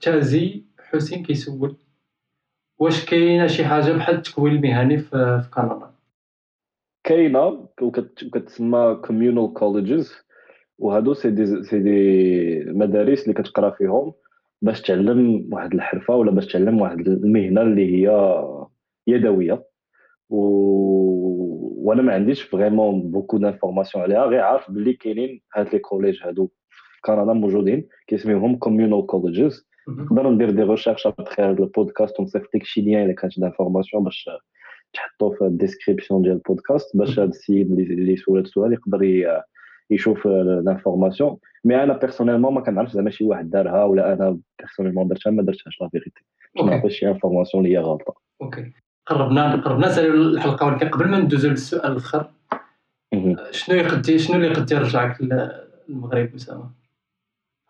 [0.00, 1.76] تازي حسين كيسول.
[2.78, 5.90] واش كاينة شي حاجة بحال التكوين المهني في, كندا؟
[7.04, 10.12] كاينة وكتسمى communal colleges
[10.78, 14.12] وهادو c'est des c'est des مدارس اللي كتقرا فيهم
[14.62, 18.42] باش تعلم واحد الحرفة ولا باش تعلم واحد المهنة اللي هي
[19.06, 19.64] يدوية.
[20.30, 21.37] و
[21.78, 26.50] وأنا ما عنديش vraiment beaucoup d'informations عليها غير عارف بلي كاينين هاد les collèges هادو
[26.70, 32.64] في كندا موجودين كيسميوهم communal colleges نقدر ندير des recherches après هذا البودكاست ونصيفط لك
[32.64, 34.30] شي lien إلا كانت d'informations باش
[34.92, 39.02] تحطو في ال description ديال البودكاست باش هذا السيد اللي سول السؤال يقدر
[39.90, 45.30] يشوف l'information mais أنا personnellement ما كنعرفش زعما شي واحد دارها ولا أنا personnellement درتها
[45.30, 46.24] ما درتهاش la vérité
[46.56, 48.14] ما نعطيش شي information اللي هي غلطة.
[48.42, 48.72] OK
[49.08, 52.26] قربنا قربنا نساليو الحلقة ولكن قبل ما ندوزو للسؤال الآخر
[53.50, 56.70] شنو يقدي شنو اللي يقدر يرجعك للمغرب أسامة؟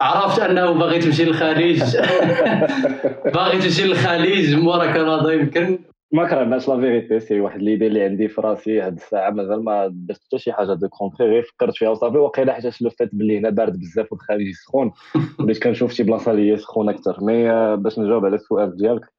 [0.00, 1.82] عرفت أنه باغي تمشي للخليج.
[3.34, 5.78] باغي تمشي للخليج مورا كندا يمكن.
[6.12, 9.30] ما كرهناش la vérité c'est واحد l'idée اللي عندي في راسي هاد الساعة.
[9.30, 11.88] مازال ما درت حتى شي حاجة de concret غير فكرت فيها.
[11.88, 14.92] وصافي واقيلا حيت le fait بلي هنا بارد بزاف والخارج سخون.
[15.40, 19.17] وليت كنشوف شي بلاصة اللي هي سخونة أكثر mais آه، باش نجاوب على السؤال ديالك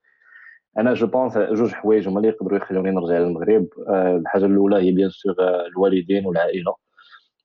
[0.80, 3.68] أنا je pense جوج حوايج هما اللي يقدروا يخلوني نرجع للمغرب.
[3.88, 6.76] آه، الحاجة الأولى هي bien sûr آه، الوالدين والعائلة.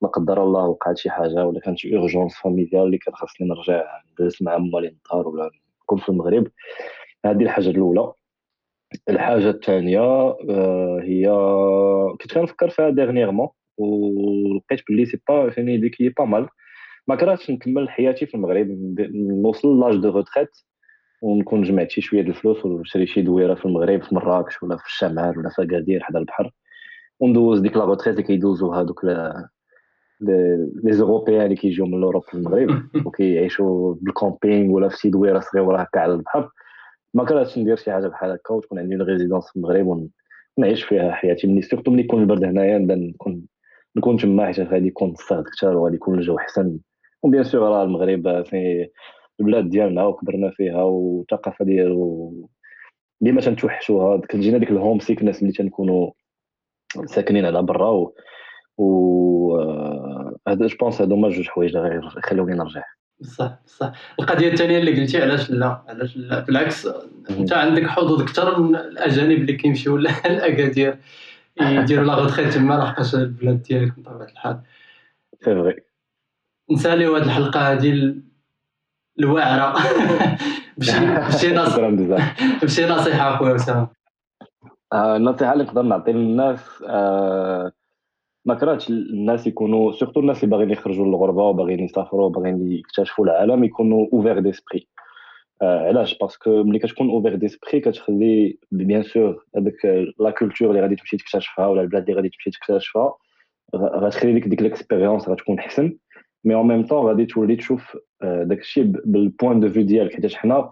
[0.01, 3.83] لا قدر الله وقعت شي حاجة ولا كانت شي urgence familiale اللي كان خاصني نرجع
[4.11, 5.51] نجلس مع مالين الدار ولا
[5.83, 6.47] نكون في المغرب.
[7.25, 8.13] هذه الحاجة الأولى.
[9.09, 9.99] الحاجة الثانية
[10.49, 11.29] آه، هي
[12.21, 16.47] كنت كنفكر فيها dernièrement ولقيت بلي c'est pas une idée qui est pas mal
[17.07, 18.67] ما كرهتش نكمل حياتي في المغرب.
[19.43, 20.49] نوصل l'âge de retraite
[21.25, 25.39] ونكون جمعت شي شوية الفلوس ونشري شي دويرة في المغرب في مراكش ولا في الشمال
[25.39, 26.51] ولا في أكادير حدا البحر
[27.19, 33.95] وندوز ديك la retraite اللي كيدوزو هادوك les Européens اللي كيجيو من Europe للمغرب وكيعيشوا
[34.01, 36.49] بال camping ولا في شي دويرة صغيرة هكا على البحر.
[37.13, 40.09] ما كرهتش ندير شي حاجة بحال هكا وتكون عندي résidence في المغرب
[40.57, 41.47] ونعيش فيها حياتي.
[41.47, 43.41] ملي surtout ملي يكون البرد هنايا نبدأ نكون
[43.95, 46.77] نكون تما حيت غادي يكون الصهد كثر وغادي يكون الجو احسن
[47.23, 48.87] و bien sûr راه المغرب في
[49.39, 52.49] البلاد ديالنا وكبرنا فيها والثقافة ديالو
[53.21, 54.17] ديما تنتوحشوها.
[54.17, 56.11] كتجينا ديك ال homesickness ملي تنكونوا
[57.05, 58.15] ساكنين على برا و,
[58.77, 59.57] و...
[60.47, 62.83] هذا je pense هادو هما جوج حوايج اللي يخلوني نرجع.
[63.19, 66.87] بصح بصح القضية الثانية اللي قلتي علاش لا؟ علاش لا؟ بالعكس
[67.29, 70.97] انت عندك حظوظ أكثر من الأجانب اللي كيمشيو لأكادير
[71.61, 74.61] يديروا la retraite تما لحقاش البلاد ديالك بطبيعه الحال.
[75.41, 75.75] c'est vrai
[76.71, 78.15] نساليو هذه الحلقة هذه
[79.19, 79.73] الواعره
[80.77, 81.87] بشي نصيحه
[82.87, 83.87] نصيحة اخويا اسامه
[84.93, 87.71] آه، النصيحة اللي نقدر نعطي للناس آه
[88.45, 93.63] ما كرهتش الناس يكونوا surtout الناس اللي باغيين يخرجوا للغربة وباغيين يسافروا وباغيين يكتشفوا العالم
[93.63, 94.87] يكونوا ouverts d'esprit
[95.61, 99.85] آه علاش؟ parce que ملي كتكون ouvert d'esprit كتخلي bien sûr هذاك
[100.19, 103.13] la culture اللي غادي تمشي تكتشفها ولا البلاد اللي غادي تمشي تكتشفها
[103.75, 105.97] غتخلي لك ديك l'expérience غتكون حسن.
[106.45, 110.35] mais en même temps غادي تولي تشوف داك الشيء بال point de vue ديالك حيت
[110.35, 110.71] حنا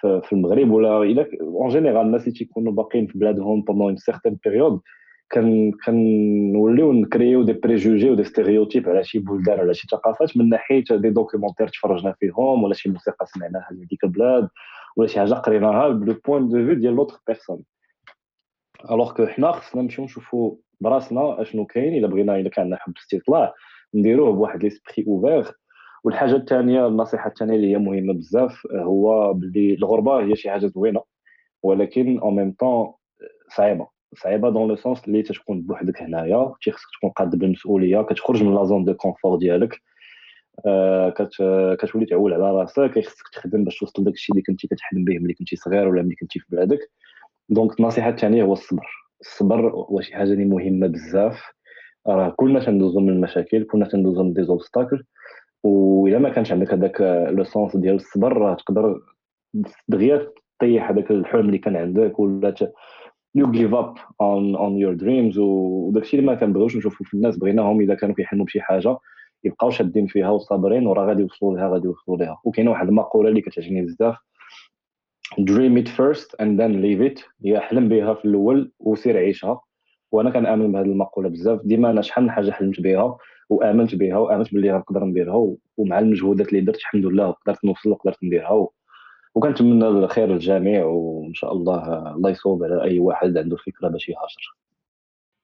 [0.00, 4.36] في المغرب ولا الا en général الناس اللي تيكونوا باقيين في بلادهم pendant une certaine
[4.44, 4.80] période
[5.84, 10.84] كنوليو نكريو des préjugés و des stéréotypes على شي بلدان على شي ثقافات من ناحيه
[10.90, 14.48] des documentaires تفرجنا فيهم ولا شي موسيقى سمعناها من ديك البلاد
[14.96, 17.62] ولا شي حاجة قريناها ب le point de vue ديال l'autre personne
[18.90, 22.92] alors que حنا خصنا نمشيو نشوفو براسنا اشنو كاين الا بغينا الا كان عندنا حب
[22.96, 23.54] استطلاع
[23.94, 25.52] نديروه بواحد l'esprit ouvert.
[26.04, 31.02] والحاجة الثانية النصيحة الثانية اللي هي مهمة بزاف هو بلي الغربة هي شي حاجة زوينة
[31.62, 32.92] ولكن en même temps
[33.56, 33.88] صعيبة.
[34.16, 38.64] صعيبة dans le sens اللي تكون بوحدك هنايا تيخصك تكون قاد بالمسؤولية كتخرج من la
[38.64, 39.80] zone de confort ديالك
[40.66, 41.14] آه
[41.78, 45.34] كتولي تعول على راسك خصك تخدم باش توصل داك الشيء اللي كنتي كتحلم به ملي
[45.34, 46.78] كنتي صغير ولا ملي كنتي في بلادك
[47.48, 48.86] donc النصيحة الثانية هو الصبر.
[49.20, 51.42] الصبر هو شي حاجة اللي مهمة بزاف.
[52.06, 55.04] راه كلنا تندوزو من المشاكل كلنا تندوزو من des obstacles
[55.62, 57.00] واذا ما كانش عندك هذاك
[57.30, 59.00] le sens ديال الصبر راه تقدر
[59.88, 60.28] دغيا
[60.60, 62.54] طيح هذاك الحلم اللي كان عندك ولا
[63.34, 67.36] you give up on on your dreams وداك الشيء اللي ما كنبغيوش نشوفوا في الناس
[67.36, 68.96] بغيناهم إذا كانوا كيحلموا بشي حاجة
[69.44, 72.40] يبقاو شادين فيها وصابرين وراه غادي يوصلوا لها غادي يوصلوا لها.
[72.44, 74.16] وكاينة واحد المقولة اللي كتعجبني بزاف
[75.40, 77.24] dream it first and then live it.
[77.44, 79.60] هي احلم بها في الأول وسير عيشها.
[80.14, 83.16] وأنا كنامن بهذه المقوله بزاف ديما أنا شحال من حاجة حلمت بها
[83.48, 88.24] وامنت بها وامنت باللي غنقدر نديرها ومع المجهودات اللي درت الحمد لله قدرت نوصل وقدرت
[88.24, 88.68] نديرها
[89.34, 94.56] وكنتمنى الخير للجميع وإن شاء الله الله يصوب على أي واحد عنده فكرة باش يهاجر.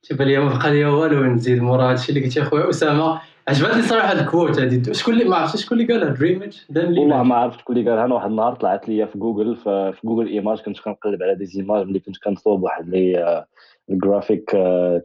[0.02, 3.20] تبان لي ما بقى لي والو نزيد مورا هادشي اللي قلتي أخويا أسامة.
[3.48, 4.94] عجبتني صراحة ال quote هادي.
[4.94, 8.04] شكون اللي ما عرفتش شكون اللي قالها؟ dream it والله ما عرفت شكون اللي قالها.
[8.04, 11.86] أنا واحد النهار طلعت لي في جوجل في Google Images كنت كنقلب على des images
[11.86, 13.44] ملي كنت كنصوب واحد لي
[13.90, 14.51] ال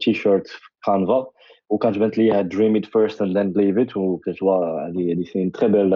[0.00, 0.50] graphic t-shirt
[0.86, 1.26] Canva
[1.68, 5.90] وكانت لي dream it first and then live it وكنت هادي هادي c'est très belle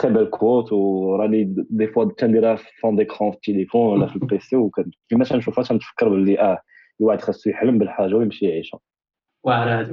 [0.00, 4.29] très belle quote وراني des fois تنديرها في fond d'écran في التليفون ولا في ال
[4.29, 6.58] PC وكما تنشوفها تنتفكر باللي آه
[7.00, 8.80] الواحد خاصو يحلم بالحاجة ويمشي يعيشها
[9.44, 9.86] واعر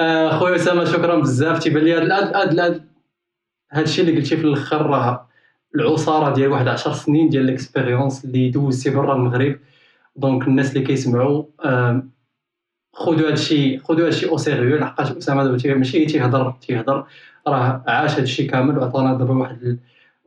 [0.00, 1.58] آه، خويا أسامة شكرا بزاف.
[1.58, 2.88] تيبان لي هاد هاد هاد هاد
[3.72, 5.28] هادشي اللي قلتي في الآخر راه
[5.74, 9.56] العصارة ديال واحد 10 سنين ديال l'expérience اللي دوزتي برا المغرب.
[10.16, 11.44] donc الناس اللي كيسمعوا
[12.94, 17.06] خذوا هادشي خذوا هادشي au sérieux لحقاش أسامة دابا ماشي تيهضر تيهضر.
[17.48, 18.78] راه عاش هادشي كامل.
[18.78, 19.78] وعطانا دابا واحد ال-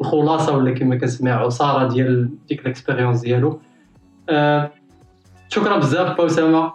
[0.02, 3.60] الخلاصة ولا كما كنسميها عصاره ديال ديك l'expérience ديالو.
[4.30, 4.72] آه،
[5.50, 6.72] شكرا بزاف با أسامة.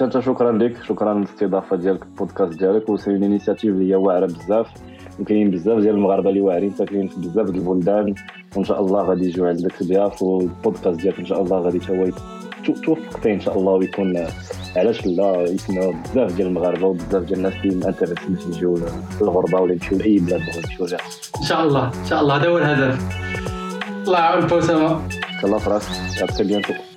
[0.00, 0.82] حتى شكرا لك.
[0.82, 2.88] شكرا للاستضافة ديالك البودكاست ديالك.
[2.88, 4.89] و c'est une initiative اللي هي واعرة بزاف.
[5.20, 8.14] وكاين بزاف ديال المغاربة اللي واعرين ساكنين في بزاف ديال البلدان.
[8.56, 12.10] وإن شاء الله غادي يجيو عندك ضياف والبودكاست ديالك إن شاء الله غادي تا هو
[12.84, 14.26] توفق فيه إن شاء الله ويكون
[14.76, 18.78] علاش لا؟ يسمعوا بزاف ديال المغاربة وبزاف ديال الناس اللي intéressés باش يجيو
[19.20, 20.98] للغربه ولا يمشيو لأي بلاد بغاو يمشيو لها
[21.40, 22.36] إن شاء الله إن شاء الله.
[22.36, 22.98] هذا هو الهدف.
[24.06, 25.00] الله يعاون با اسامه
[25.44, 26.22] الله في راسك.
[26.22, 26.89] ا